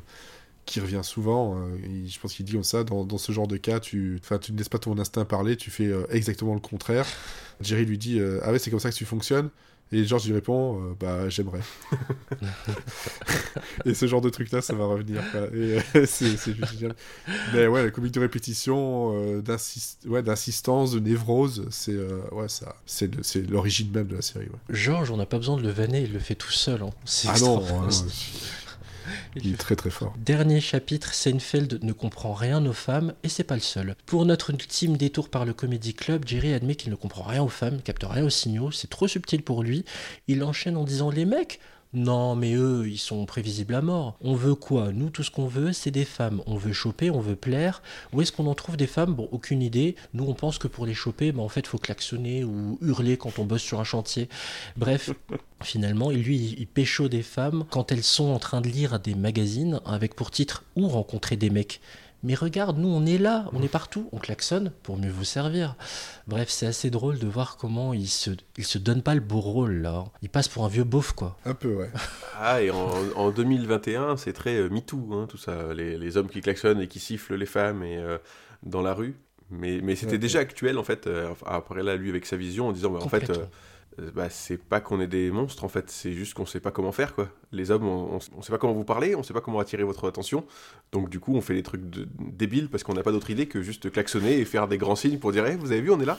[0.67, 1.57] qui revient souvent.
[1.57, 4.53] Euh, je pense qu'il dit comme ça, dans, dans, ce genre de cas, tu, tu
[4.53, 7.07] ne laisses pas ton instinct parler, tu fais euh, exactement le contraire.
[7.61, 9.49] Jerry lui dit euh, Ah ouais, c'est comme ça que tu fonctionnes?
[9.93, 11.61] Et George lui répond Bah, j'aimerais.
[13.85, 15.23] et ce genre de truc-là, ça va revenir.
[16.07, 16.97] c'est juste génial.
[17.55, 21.97] Mais ouais, la comique de répétition, d'insistance, de névrose, c'est
[22.33, 24.47] ouais, ça, c'est l'origine même de la série.
[24.47, 24.59] Ouais.
[24.71, 26.83] George, on n'a pas besoin de le vanner, il le fait tout seul.
[26.83, 26.91] Hein.
[27.29, 27.63] Ah non,
[29.37, 30.15] il est très très fort.
[30.19, 33.97] Dernier chapitre, Seinfeld ne comprend rien aux femmes et c'est pas le seul.
[34.07, 37.49] Pour notre ultime détour par le Comedy Club, Jerry admet qu'il ne comprend rien aux
[37.49, 39.85] femmes, capte rien aux signaux, c'est trop subtil pour lui.
[40.29, 41.61] Il enchaîne en disant les mecs,
[41.97, 44.19] non, mais eux, ils sont prévisibles à mort.
[44.21, 44.93] On veut quoi?
[44.93, 46.43] Nous, tout ce qu'on veut, c'est des femmes.
[46.45, 47.81] On veut choper, on veut plaire.
[48.13, 49.15] Où est-ce qu'on en trouve des femmes?
[49.15, 49.97] Bon, aucune idée.
[50.13, 53.17] Nous, on pense que pour les choper, ben, en fait, il faut klaxonner ou hurler
[53.17, 54.29] quand on bosse sur un chantier.
[54.77, 55.09] Bref,
[55.63, 59.81] finalement, lui, il pécho des femmes quand elles sont en train de lire des magazines
[59.87, 61.81] avec pour titre Où rencontrer des mecs?
[62.27, 65.77] Mais regarde, nous on est là, on est partout, on klaxonne pour mieux vous servir.
[66.27, 69.41] Bref, c'est assez drôle de voir comment il se, il se donne pas le beau
[69.41, 70.05] rôle là.
[70.23, 71.39] Il passe pour un vieux beauf quoi.
[71.45, 71.91] Un peu, ouais.
[72.39, 75.73] Ah, et en, 2021, c'est très euh, MeToo, hein, tout ça.
[75.73, 78.19] Les, hommes qui klaxonnent et qui sifflent les femmes et, euh,
[78.63, 79.17] dans la rue.
[79.51, 81.07] Mais, mais c'était déjà actuel en fait.
[81.07, 83.45] Euh, après là, lui avec sa vision en disant, bah, en fait euh,
[84.15, 86.93] bah, c'est pas qu'on est des monstres en fait, c'est juste qu'on sait pas comment
[86.93, 87.29] faire quoi.
[87.53, 90.07] Les hommes, on, on, sait pas comment vous parler, on sait pas comment attirer votre
[90.07, 90.45] attention,
[90.93, 93.47] donc du coup on fait des trucs de, débiles parce qu'on n'a pas d'autre idée
[93.47, 96.01] que juste klaxonner et faire des grands signes pour dire hey, vous avez vu on
[96.01, 96.19] est là.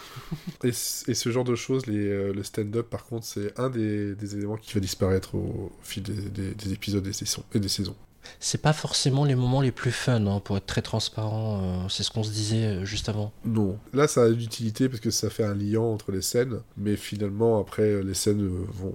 [0.64, 4.72] et, ce genre de choses, euh, le stand-up par contre c'est un des, éléments qui
[4.72, 7.96] va disparaître au, fil des, des, épisodes des saisons, et des saisons
[8.40, 11.60] c'est pas forcément les moments les plus fun, hein, pour être très transparent.
[11.62, 13.32] Euh, c'est ce qu'on se disait euh, juste avant.
[13.44, 13.78] Non.
[13.92, 17.60] Là, ça a d'utilité parce que ça fait un lien entre les scènes, mais finalement,
[17.60, 18.94] après, euh, les scènes vont,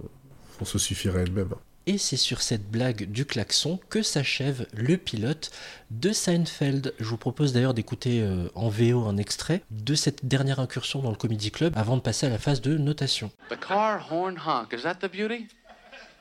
[0.60, 1.54] vont se suffire à elles-mêmes.
[1.90, 5.52] Et c'est sur cette blague du klaxon que s'achève le pilote
[5.90, 6.94] de Seinfeld.
[7.00, 11.16] Je vous propose d'ailleurs d'écouter en VO un extrait de cette dernière incursion dans le
[11.16, 13.32] Comedy Club avant de passer à la phase de notation.
[13.50, 15.48] The car horn honk, is that the beauty?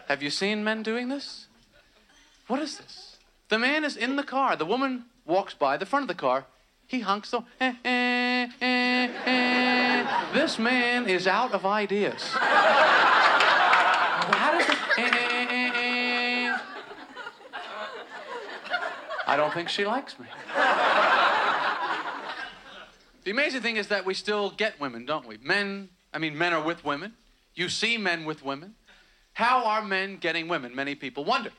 [0.09, 1.46] Have you seen men doing this?
[2.47, 3.17] What is this?
[3.49, 4.57] The man is in the car.
[4.57, 6.47] The woman walks by the front of the car.
[6.87, 7.45] He honks so.
[7.61, 10.07] Eh, eh, eh, eh.
[10.33, 12.23] This man is out of ideas.
[14.33, 16.57] How does eh, eh,
[19.27, 20.27] I don't think she likes me.
[23.25, 25.39] The amazing thing is that we still get women, don't we?
[25.43, 27.15] Men, I mean, men are with women.
[27.57, 28.77] You see men with women.
[29.33, 30.77] How are men getting women?
[30.77, 31.51] Many people wonder.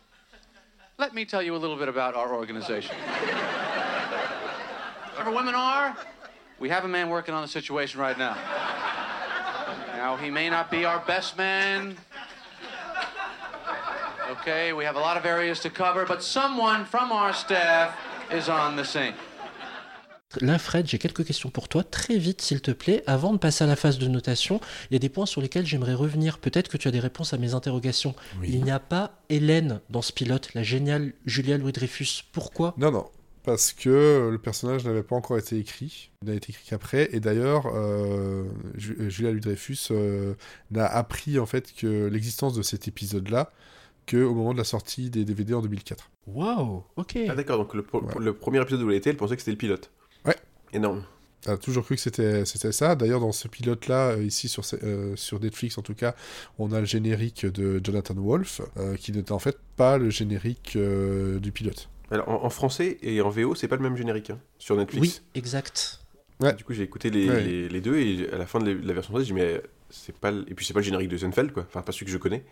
[1.00, 2.96] Let me tell you a little bit about our organization.
[5.14, 5.96] Wherever women are,
[6.58, 8.36] we have a man working on the situation right now.
[9.96, 11.98] Now, he may not be our best man.
[14.32, 17.96] Okay, we have a lot of areas to cover, but someone from our staff
[18.32, 19.14] is on the scene.
[20.42, 23.02] Là, Fred, j'ai quelques questions pour toi, très vite s'il te plaît.
[23.08, 24.60] Avant de passer à la phase de notation,
[24.90, 26.38] il y a des points sur lesquels j'aimerais revenir.
[26.40, 28.14] Peut-être que tu as des réponses à mes interrogations.
[28.44, 32.24] Il n'y a pas Hélène dans ce pilote, la géniale Julia Louis-Dreyfus.
[32.34, 32.74] Pourquoi?
[32.78, 33.06] Non, non.
[33.44, 36.12] Parce que le personnage n'avait pas encore été écrit.
[36.22, 37.08] Il n'a été écrit qu'après.
[37.14, 38.44] Et d'ailleurs, euh,
[38.76, 40.34] Julia Louis-Dreyfus euh,
[40.72, 43.50] n'a appris en fait que l'existence de cet épisode-là
[44.06, 46.10] qu'au moment de la sortie des DVD en 2004.
[46.28, 47.18] Waouh, ok.
[47.30, 48.02] Ah d'accord, donc le, Ouais.
[48.20, 49.90] le premier épisode où elle était, elle pensait que c'était le pilote.
[50.74, 51.04] Énorme.
[51.46, 52.96] Elle a toujours cru que c'était c'était ça.
[52.96, 56.16] D'ailleurs, dans ce pilote-là, euh, ici sur, euh, sur Netflix en tout cas,
[56.60, 60.74] on a le générique de Jonathan Wolf, euh, qui n'était en fait pas le générique
[60.76, 61.90] euh, du pilote.
[62.12, 64.82] Alors en, en français et en VO, c'est pas le même générique hein, sur Oui,
[64.82, 65.24] Netflix.
[65.36, 66.00] exact.
[66.42, 66.54] Ouais.
[66.54, 67.44] Du coup, j'ai écouté les, Ouais.
[67.44, 69.40] les, les deux et à la fin de la, de la version française, j'ai dit
[69.40, 71.66] mais c'est pas et puis c'est pas le générique de Seinfeld quoi.
[71.68, 72.44] Enfin pas celui que je connais.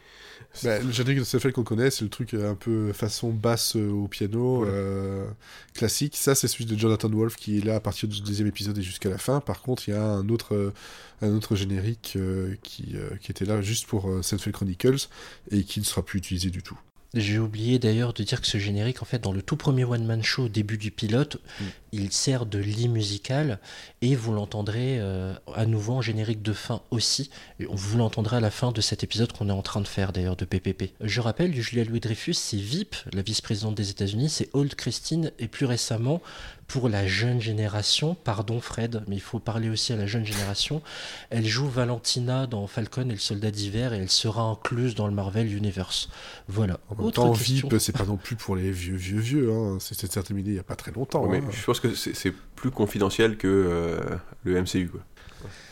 [0.63, 3.75] Bah, le générique de Seinfeld qu'on connaît, c'est le truc euh, un peu façon basse
[3.75, 5.25] euh, au piano, euh,
[5.73, 6.15] classique.
[6.15, 8.81] Ça, c'est celui de Jonathan Wolf qui est là à partir du deuxième épisode et
[8.81, 9.39] jusqu'à la fin.
[9.39, 10.73] Par contre, il y a un autre,
[11.21, 15.07] un autre générique euh, qui, euh, qui était là juste pour euh, Seinfeld Chronicles
[15.51, 16.77] et qui ne sera plus utilisé du tout.
[17.13, 20.05] J'ai oublié d'ailleurs de dire que ce générique, en fait, dans le tout premier One
[20.05, 21.63] Man Show au début du pilote, Mm.
[21.95, 23.59] Il sert de lit musical
[24.01, 27.29] et vous l'entendrez euh, à nouveau en générique de fin aussi.
[27.59, 30.11] Et vous l'entendrez à la fin de cet épisode qu'on est en train de faire
[30.11, 30.91] d'ailleurs de PPP.
[31.01, 35.65] Je rappelle, Julia Louis-Dreyfus, c'est VIP, la vice-présidente des États-Unis, c'est Old Christine et plus
[35.65, 36.21] récemment,
[36.67, 40.81] pour la jeune génération, pardon Fred, mais il faut parler aussi à la jeune génération,
[41.29, 45.13] elle joue Valentina dans Falcon et le soldat d'hiver et elle sera incluse dans le
[45.13, 46.09] Marvel Universe.
[46.47, 46.79] Voilà.
[46.89, 47.69] En même Autre temps, question.
[47.69, 49.51] VIP, c'est pas non plus pour les vieux, vieux, vieux.
[49.51, 49.77] Hein.
[49.79, 51.25] C'était terminé il y a pas très longtemps.
[51.25, 51.43] Ouais, hein.
[51.45, 53.99] mais je pense que c'est c'est plus confidentiel que euh,
[54.43, 55.01] le MCU quoi.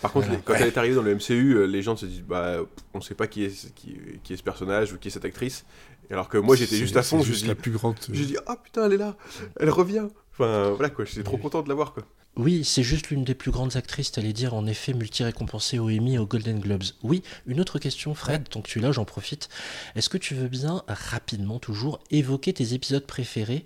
[0.01, 0.39] Par contre, Voilà.
[0.39, 2.57] les- quand elle est arrivée dans le MCU, euh, les gens se disent bah
[2.93, 5.25] on sait pas qui est ce- qui, qui est ce personnage ou qui est cette
[5.25, 5.65] actrice.
[6.11, 7.95] Alors que moi j'étais juste à fond, c'est je juste dis la plus grande.
[8.11, 9.15] j'ai dit ah putain elle est là,
[9.59, 10.05] elle revient.
[10.33, 12.03] Enfin voilà quoi, j'étais trop content de la voir quoi.
[12.35, 16.15] Oui, c'est juste l'une des plus grandes actrices, t'allais dire, en effet, multi-récompensée au Emmy
[16.15, 16.81] et aux Golden Globes.
[17.03, 19.49] Oui, une autre question, Fred, tant que tu es là, j'en profite.
[19.95, 23.65] Est-ce que tu veux bien, rapidement toujours, évoquer tes épisodes préférés?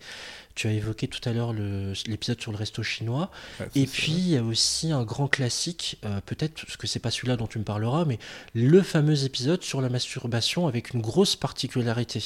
[0.58, 3.30] Tu as évoqué tout à l'heure l'épisode sur le resto chinois.
[3.60, 6.98] Ouais, Et puis, il y a aussi un grand classique, euh, peut-être, parce que c'est
[6.98, 8.18] pas celui-là dont tu me parleras, mais
[8.56, 12.24] le fameux épisode sur la masturbation avec une grosse particularité.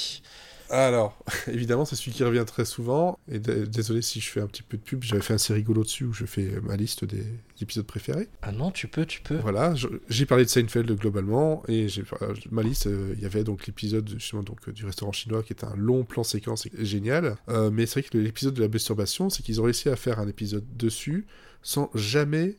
[0.71, 1.17] Alors,
[1.47, 3.19] évidemment, c'est celui qui revient très souvent.
[3.29, 6.05] Et désolé si je fais un petit peu de pub, j'avais fait assez rigolo dessus
[6.05, 7.25] où je fais ma liste des
[7.61, 8.29] épisodes préférés.
[8.41, 9.35] Ah non, tu peux, tu peux.
[9.37, 9.73] Voilà,
[10.09, 11.87] j'ai parlé de Seinfeld globalement et
[12.21, 12.87] euh, ma liste.
[12.87, 15.75] euh, Il y avait donc l'épisode justement donc euh, du restaurant chinois qui est un
[15.75, 17.35] long plan séquence génial.
[17.49, 20.19] Euh, mais c'est vrai que l'épisode de la masturbation, c'est qu'ils ont réussi à faire
[20.19, 21.25] un épisode dessus
[21.63, 22.55] sans jamais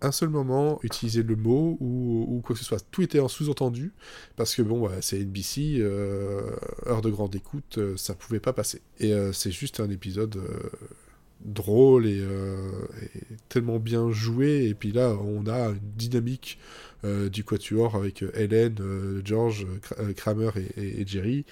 [0.00, 2.84] un seul moment utiliser le mot ou, quoi que ce soit.
[2.90, 3.92] Tout était en sous-entendu
[4.36, 6.50] parce que bon, bah, c'est NBC, euh,
[6.86, 8.82] heure de grande écoute, euh, ça pouvait pas passer.
[9.00, 10.40] Et euh, c'est juste un épisode
[11.44, 12.22] drôle et,
[13.48, 14.66] tellement bien joué.
[14.66, 16.58] Et puis là, on a une dynamique
[17.04, 21.44] du quatuor avec Hélène, George, Kra- Kramer et Jerry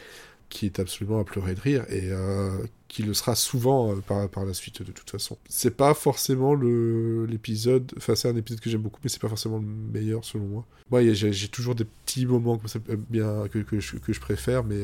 [0.48, 4.28] qui est absolument à pleurer de rire et euh, qui le sera souvent euh, par,
[4.28, 5.36] par la suite de toute façon.
[5.48, 9.58] C'est pas forcément l'épisode, enfin c'est un épisode que j'aime beaucoup, mais c'est pas forcément
[9.58, 10.66] le meilleur selon moi.
[10.90, 14.80] Moi, j'ai toujours des petits moments euh, bien que, que, je, préfère, mais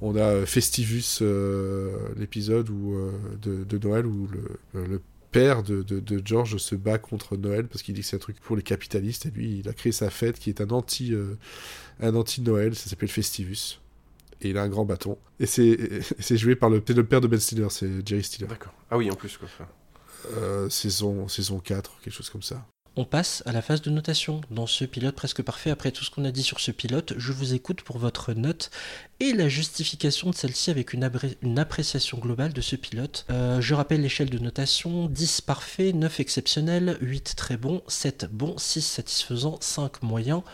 [0.00, 1.22] on a Festivus,
[2.16, 2.96] l'épisode où
[3.40, 4.28] de, Noël où
[4.74, 5.00] le,
[5.32, 8.38] père de, de, George se bat contre Noël parce qu'il dit que c'est un truc
[8.40, 11.14] pour les capitalistes et lui il a créé sa fête qui est un anti
[12.00, 13.80] un anti Noël, ça s'appelle Festivus
[14.42, 15.76] et il a un grand bâton et c'est
[16.36, 18.46] joué par le, le père de Ben Stiller, c'est Jerry Stiller.
[18.46, 18.74] D'accord.
[18.90, 19.48] Ah oui en plus quoi.
[20.36, 22.64] Euh, saison saison 4, quelque chose comme ça.
[22.94, 24.42] On passe à la phase de notation.
[24.50, 27.32] Dans ce pilote presque parfait, après tout ce qu'on a dit sur ce pilote, je
[27.32, 28.70] vous écoute pour votre note
[29.18, 33.24] et la justification de celle-ci avec une, une appréciation globale de ce pilote.
[33.30, 38.58] Euh, je rappelle l'échelle de notation 10 parfait, 9 exceptionnel, 8 très bon, 7 bon,
[38.58, 40.44] 6 satisfaisant, 5 moyen.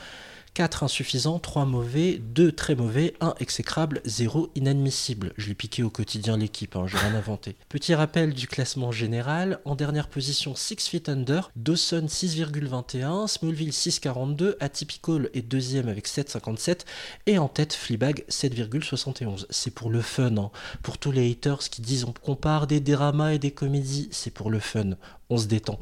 [0.59, 5.33] 4 insuffisant, 3 mauvais, 2 très mauvais, 1 exécrable, 0 inadmissible.
[5.37, 7.55] Je l'ai piqué au quotidien l'équipe, hein, j'ai rien inventé.
[7.69, 9.61] Petit rappel du classement général.
[9.65, 16.81] En dernière position, 6 Feet Under, Dawson 6,21, Smallville 6,42, Atypical est deuxième avec 7,57
[17.27, 19.47] et en tête Fleabag 7,71.
[19.51, 20.51] C'est pour le fun, hein.
[20.83, 24.51] pour tous les haters qui disent on compare des dramas et des comédies, c'est pour
[24.51, 24.97] le fun.
[25.31, 25.79] On se détend.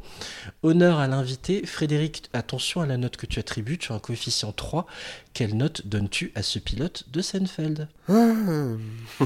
[0.61, 1.65] Honneur à l'invité.
[1.65, 3.77] Frédéric, attention à la note que tu attribues.
[3.77, 4.85] Tu as un coefficient 3.
[5.33, 8.13] Quelle note donnes-tu à ce pilote de Seinfeld Ah.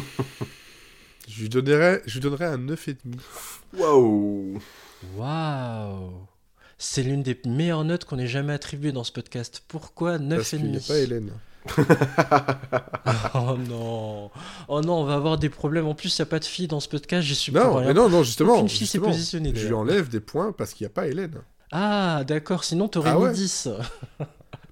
[1.28, 2.98] je lui donnerais je lui donnerais un 9,5.
[3.78, 4.60] Waouh.
[5.16, 6.12] Waouh
[6.78, 9.64] C'est l'une des meilleures notes qu'on ait jamais attribuées dans ce podcast.
[9.68, 11.32] Pourquoi Parce qu'il 9,5 pas Hélène.
[13.34, 14.30] Oh non
[14.68, 15.88] Oh non, on va avoir des problèmes.
[15.88, 17.26] En plus, il n'y a pas de filles dans ce podcast.
[17.28, 17.88] J'y suis pour Non, rien.
[17.88, 18.56] mais non, non, justement.
[18.56, 21.42] Aucune fille s'est positionnée, Je lui enlève des points parce qu'il n'y a pas Hélène.
[21.72, 22.64] Ah, d'accord.
[22.64, 23.70] Sinon, t'aurais Ah mis ouais 10.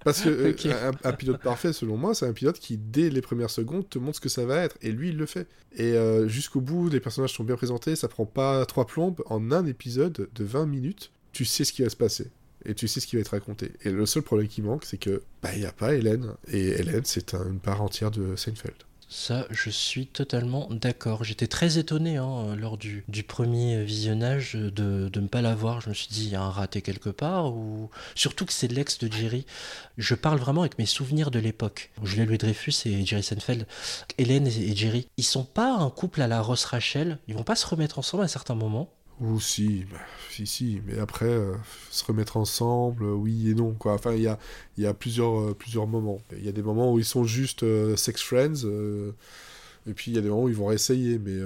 [0.05, 3.19] Parce que euh, un, un pilote parfait, selon moi, c'est un pilote qui, dès les
[3.21, 4.77] premières secondes, te montre ce que ça va être.
[4.81, 5.47] Et lui, il le fait.
[5.75, 7.97] Et euh, jusqu'au bout, les personnages sont bien présentés.
[7.97, 9.21] Ça prend pas trois plombes.
[9.25, 12.31] En un épisode de 20 minutes, tu sais ce qui va se passer.
[12.65, 13.71] Et tu sais ce qui va être raconté.
[13.83, 16.33] Et le seul problème qui manque, c'est que bah, il n'y a pas Hélène.
[16.51, 18.75] Et Hélène, c'est un- une part entière de Seinfeld.
[19.11, 21.23] Ça, je suis totalement d'accord.
[21.23, 25.81] J'étais très étonné hein, lors du, du, premier visionnage de, de ne pas l'avoir.
[25.81, 27.51] Je me suis dit, il y a un raté quelque part.
[27.51, 29.47] ou Surtout que c'est l'ex de Jerry.
[29.97, 31.89] Je parle vraiment avec mes souvenirs de l'époque.
[32.03, 33.65] Julien Louis Dreyfus et Jerry Seinfeld,
[34.19, 37.17] Hélène et Jerry, ils sont pas un couple à la Ross Rachel.
[37.27, 38.93] Ils vont pas se remettre ensemble à un certain moment.
[39.21, 39.97] Ou si, bah,
[40.29, 41.53] si, si, mais après, euh,
[41.91, 43.93] se remettre ensemble, euh, oui et non, quoi.
[43.93, 44.39] Enfin, il y a,
[44.77, 46.21] y a plusieurs, euh, plusieurs moments.
[46.31, 47.65] Il y a des moments où ils sont juste
[47.97, 48.65] sex friends,
[49.87, 51.37] et puis il y a des moments où ils vont réessayer, mais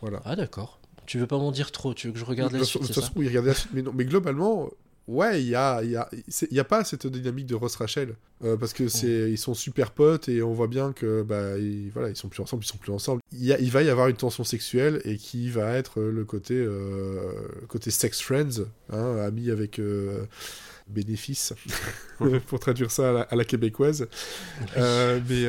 [0.00, 0.22] voilà.
[0.24, 0.78] Ah d'accord.
[1.06, 2.94] Tu veux pas m'en dire trop, tu veux que je regarde la suite, De toute
[2.94, 4.70] façon, oui, regardez la suite, mais, non, mais globalement,
[5.06, 6.08] ouais, il y a, y, a,
[6.50, 8.16] y a pas cette dynamique de Ross Rachel.
[8.42, 11.90] Euh, parce que c'est, ils sont super potes et on voit bien que bah, ils,
[11.90, 13.20] voilà, ils sont plus ensemble, ils sont plus ensemble.
[13.32, 17.32] Il, va y avoir une tension sexuelle et qui va être le côté, euh,
[17.68, 20.24] côté sex friends, hein, amis avec euh,
[20.88, 21.52] bénéfice,
[22.46, 24.08] pour traduire ça à la, québécoise.
[24.78, 25.44] Euh, mais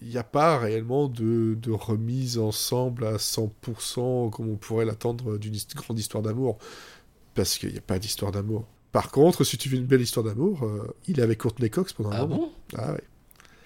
[0.00, 5.38] il n'y a pas réellement de, de, remise ensemble à 100% comme on pourrait l'attendre
[5.38, 6.58] d'une grande histoire d'amour
[7.38, 8.66] parce qu'il n'y a pas d'histoire d'amour.
[8.90, 11.92] Par contre, si tu veux une belle histoire d'amour, euh, il est avec Courtney Cox
[11.92, 12.36] pendant un ah moment.
[12.36, 13.04] Bon ah ouais.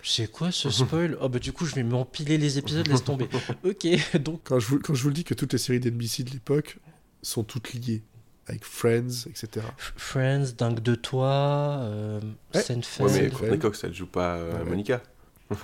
[0.02, 1.16] C'est quoi ce spoil?
[1.22, 3.28] Oh bah du coup je vais m'empiler les épisodes, laisse tomber.
[3.64, 4.40] ok, donc...
[4.44, 6.80] Quand je, vous, quand je vous le dis que toutes les séries d'NBC de l'époque
[7.22, 8.02] sont toutes liées,
[8.46, 9.64] avec Friends, etc.
[9.96, 12.20] Friends, Dingue de toi, euh,
[12.54, 12.62] ouais.
[13.00, 15.02] Ouais mais Courtney Cox, elle joue pas euh, Monica.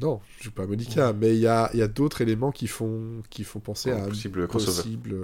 [0.00, 3.22] non, je joue pas Monica, mais il y a, y a d'autres éléments qui font,
[3.30, 5.16] qui font penser à un possible possible...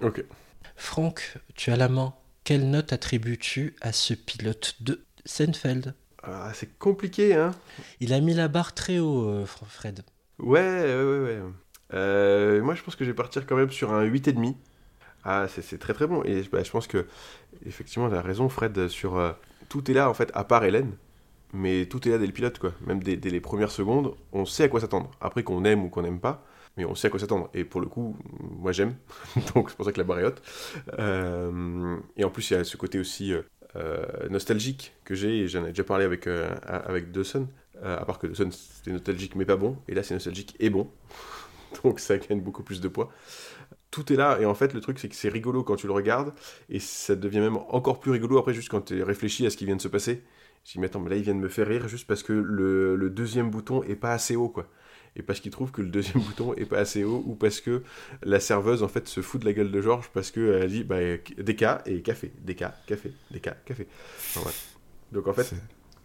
[0.00, 0.24] Ok.
[0.76, 2.14] Franck, tu as la main.
[2.44, 5.94] Quelle note attribues-tu à ce pilote de Seinfeld?
[6.22, 7.52] Ah, C'est compliqué, hein
[8.00, 10.02] Il a mis la barre très haut, euh, Fred.
[10.38, 11.18] Ouais, ouais, ouais.
[11.20, 11.42] ouais.
[11.92, 14.54] Euh, moi, je pense que je vais partir quand même sur un 8,5.
[15.24, 16.22] Ah, c'est très très bon.
[16.24, 17.06] Et bah, je pense que,
[17.64, 19.16] effectivement, tu as raison, Fred, sur.
[19.16, 19.32] Euh,
[19.68, 20.92] tout est là, en fait, à part Hélène.
[21.52, 22.72] Mais tout est là dès le pilote, quoi.
[22.86, 25.10] Même dès, dès les premières secondes, on sait à quoi s'attendre.
[25.20, 26.44] Après, qu'on aime ou qu'on n'aime pas,
[26.76, 27.50] mais on sait à quoi s'attendre.
[27.54, 28.96] Et pour le coup, moi j'aime,
[29.54, 30.42] donc c'est pour ça que la barre est haute.
[30.98, 33.32] Euh, et en plus, il y a ce côté aussi
[33.76, 37.48] euh, nostalgique que j'ai, j'en ai déjà parlé avec, euh, avec Dawson,
[37.82, 40.88] à part que Dawson c'était nostalgique mais pas bon, et là c'est nostalgique et bon,
[41.84, 43.10] donc ça gagne beaucoup plus de poids.
[43.90, 45.92] Tout est là, et en fait le truc c'est que c'est rigolo quand tu le
[45.92, 46.32] regardes,
[46.68, 49.66] et ça devient même encore plus rigolo après juste quand tu réfléchis à ce qui
[49.66, 50.22] vient de se passer.
[50.64, 52.32] Je dis, mais attends, mais là, il vient de me faire rire juste parce que
[52.32, 54.66] le, le deuxième bouton est pas assez haut, quoi
[55.16, 57.82] et parce qu'il trouve que le deuxième bouton est pas assez haut ou parce que
[58.22, 60.98] la serveuse en fait se fout de la gueule de Georges parce qu'elle dit bah,
[61.38, 63.86] déca et café, déca, café, déca, café.
[65.12, 65.54] Donc en fait.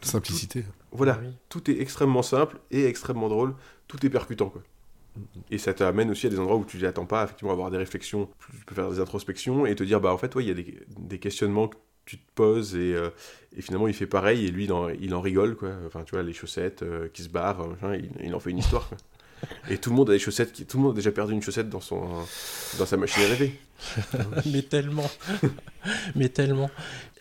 [0.01, 0.63] Simplicité.
[0.93, 3.53] voilà, tout est extrêmement simple et extrêmement drôle,
[3.89, 4.63] tout est percutant quoi.
[5.51, 8.29] Et ça t'amène aussi à des endroits où tu n'attends pas, effectivement, avoir des réflexions,
[8.57, 10.53] tu peux faire des introspections et te dire, bah en fait, ouais, il y a
[10.53, 11.69] des, des questionnements
[12.09, 13.11] tu te poses et, euh,
[13.55, 15.69] et, finalement il fait pareil et lui il en, il en rigole quoi.
[15.85, 18.89] Enfin tu vois les chaussettes euh, qui se barrent, il, il, en fait une histoire
[18.89, 18.97] quoi.
[19.69, 21.69] Et tout le monde a des chaussettes, tout le monde a déjà perdu une chaussette
[21.69, 22.07] dans son,
[22.85, 23.59] sa machine à laver.
[24.45, 25.09] mais tellement,
[26.15, 26.69] mais tellement.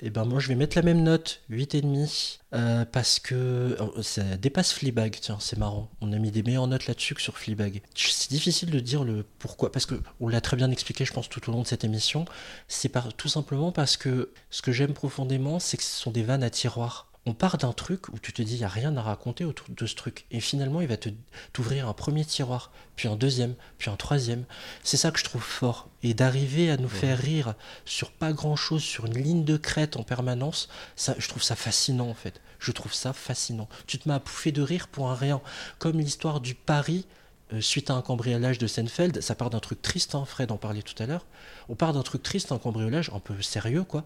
[0.01, 4.01] Et eh ben moi je vais mettre la même note, 8,5, euh, parce que oh,
[4.03, 5.91] ça dépasse Fleabag, tiens c'est marrant.
[6.01, 7.83] On a mis des meilleures notes là-dessus que sur Fleabag.
[7.95, 11.29] C'est difficile de dire le pourquoi, parce que on l'a très bien expliqué je pense
[11.29, 12.25] tout au long de cette émission.
[12.69, 16.43] C'est tout simplement parce que ce que j'aime profondément c'est que ce sont des vannes
[16.43, 19.03] à tiroir on part d'un truc où tu te dis, il n'y a rien à
[19.03, 20.25] raconter autour de ce truc.
[20.31, 21.11] Et finalement, il va te
[21.53, 24.45] t'ouvrir un premier tiroir, puis un deuxième, puis un troisième.
[24.83, 25.89] C'est ça que je trouve fort.
[26.03, 27.55] Et d'arriver à nous faire rire
[27.85, 32.09] sur pas grand-chose, sur une ligne de crête en permanence, ça, je trouve ça fascinant
[32.09, 32.41] en fait.
[32.59, 33.69] Je trouve ça fascinant.
[33.87, 35.41] Tu te m'as pouffé de rire pour un rien.
[35.79, 37.07] Comme l'histoire du Paris
[37.53, 40.57] euh, suite à un cambriolage de Seinfeld, ça part d'un truc triste, hein, Fred en
[40.57, 41.27] parlait tout à l'heure.
[41.69, 44.05] On part d'un truc triste, un cambriolage un peu sérieux, quoi.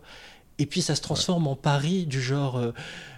[0.58, 2.72] Et puis ça se transforme en pari du genre, euh,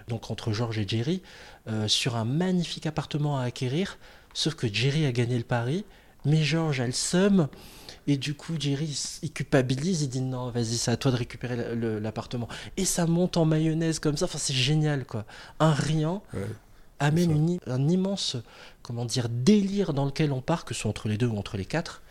[0.09, 1.23] donc entre George et Jerry,
[1.69, 3.99] euh, sur un magnifique appartement à acquérir.
[4.35, 5.85] Sauf que Jerry a gagné le pari,
[6.25, 7.49] mais George a le seum.
[8.07, 11.75] Et du coup, Jerry, il culpabilise, il dit non, vas-y, c'est à toi de récupérer
[12.01, 12.49] l'appartement.
[12.77, 15.25] Et ça monte en mayonnaise comme ça, enfin, c'est génial, quoi.
[15.59, 16.21] Un rien
[17.01, 18.37] amène une, un immense,
[18.83, 21.57] comment dire, délire dans lequel on part, que ce soit entre les deux ou entre
[21.57, 22.03] les quatre.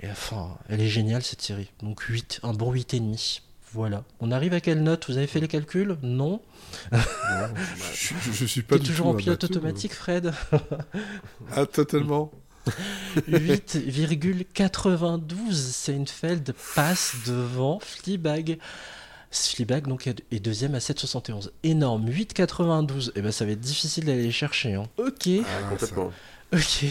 [0.00, 1.70] Et enfin, elle est géniale, cette série.
[1.82, 3.40] Donc 8, un bon 8,5.
[3.76, 4.02] Voilà.
[4.20, 5.04] On arrive à quelle note?
[5.06, 5.98] Vous avez fait les calculs?
[6.02, 6.40] Non.
[7.92, 10.32] je, suis pas toujours en pilote automatique, Fred?
[11.52, 12.32] ah, totalement.
[13.28, 18.58] 8,92 Seinfeld passe devant Fleabag.
[19.30, 21.50] Fleabag donc est deuxième à 7,71.
[21.62, 22.08] Énorme.
[22.08, 23.08] 8,92.
[23.08, 24.72] Et eh ben ça va être difficile d'aller les chercher.
[24.72, 24.84] Hein.
[24.96, 25.28] Ok.
[25.44, 26.10] Ah, complètement.
[26.54, 26.86] Ok.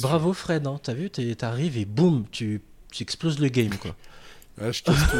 [0.00, 0.64] Bravo Fred.
[0.68, 0.78] Hein.
[0.80, 2.62] T'as vu, t'arrives et boum, tu,
[2.92, 3.96] tu exploses le game quoi.
[4.60, 5.16] Ah, je casse tout.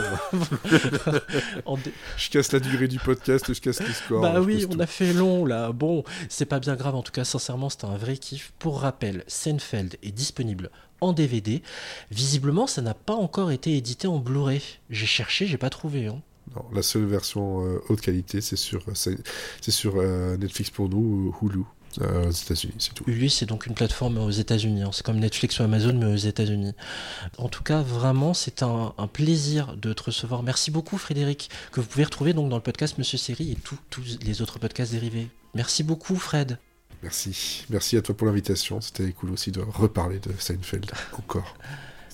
[1.11, 1.20] moi.
[1.66, 4.22] En dé- je casse la durée du podcast, je casse les scores.
[4.22, 4.80] Bah oui, on tout.
[4.80, 5.72] a fait long là.
[5.72, 8.53] Bon, c'est pas bien grave en tout cas, sincèrement, c'était un vrai kiff.
[8.59, 10.70] Pour rappel, Seinfeld est disponible
[11.03, 11.62] en DVD.
[12.11, 14.62] Visiblement, ça n'a pas encore été édité en Blu-ray.
[14.91, 16.07] J'ai cherché, j'ai pas trouvé.
[16.07, 16.22] hein.
[16.55, 19.16] Non, la seule version euh, haute qualité, c'est sur, euh, c'est
[19.61, 21.64] c'est sur euh, Netflix pour nous, ou Hulu,
[22.01, 23.05] aux États-Unis, c'est tout.
[23.28, 24.82] C'est donc une plateforme aux États-Unis.
[24.82, 24.90] hein.
[24.92, 26.72] C'est comme Netflix ou Amazon, mais aux États-Unis.
[27.38, 30.42] En tout cas, vraiment, c'est un, un plaisir de te recevoir.
[30.42, 33.78] Merci beaucoup, Frédéric, que vous pouvez retrouver donc dans le podcast Monsieur Série et tous
[34.22, 35.28] les autres podcasts dérivés.
[35.55, 36.59] Merci beaucoup, Fred.
[37.03, 37.64] Merci.
[37.70, 38.80] Merci à toi pour l'invitation.
[38.80, 40.90] C'était cool aussi de reparler de Seinfeld.
[41.18, 41.57] Encore.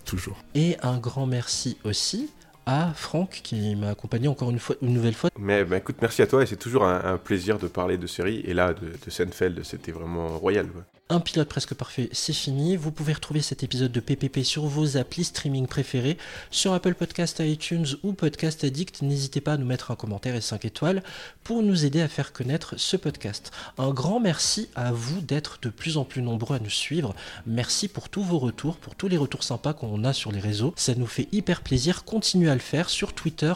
[0.05, 0.37] Toujours.
[0.55, 2.29] Et un grand merci aussi
[2.67, 5.31] à Franck qui m'a accompagné encore une, fois, une nouvelle fois.
[5.39, 8.41] Mais bah, écoute, merci à toi et c'est toujours un, plaisir de parler de série.
[8.45, 10.67] Et là, de, Seinfeld, c'était vraiment royal.
[11.09, 12.75] Un pilote presque parfait, c'est fini.
[12.75, 16.17] Vous pouvez retrouver cet épisode de PPP sur vos applis streaming préférés,
[16.51, 19.03] sur Apple Podcast, iTunes ou Podcast Addict.
[19.03, 21.03] N'hésitez pas à nous mettre un commentaire et 5 étoiles
[21.45, 23.51] pour nous aider à faire connaître ce podcast.
[23.77, 27.15] Un grand merci à vous d'être de plus en plus nombreux à nous suivre.
[27.47, 30.73] Merci pour tous vos retours, pour tous les retours sympas qu'on a sur les réseaux.
[30.77, 32.05] Ça nous fait hyper plaisir.
[32.05, 33.53] Continuez à le faire sur Twitter,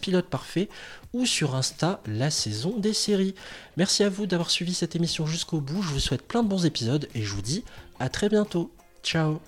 [0.00, 0.68] pilote parfait
[1.12, 3.34] ou sur Insta, la saison des séries.
[3.76, 5.82] Merci à vous d'avoir suivi cette émission jusqu'au bout.
[5.82, 7.64] Je vous souhaite plein de bons épisodes et je vous dis
[7.98, 8.70] à très bientôt.
[9.02, 9.40] Ciao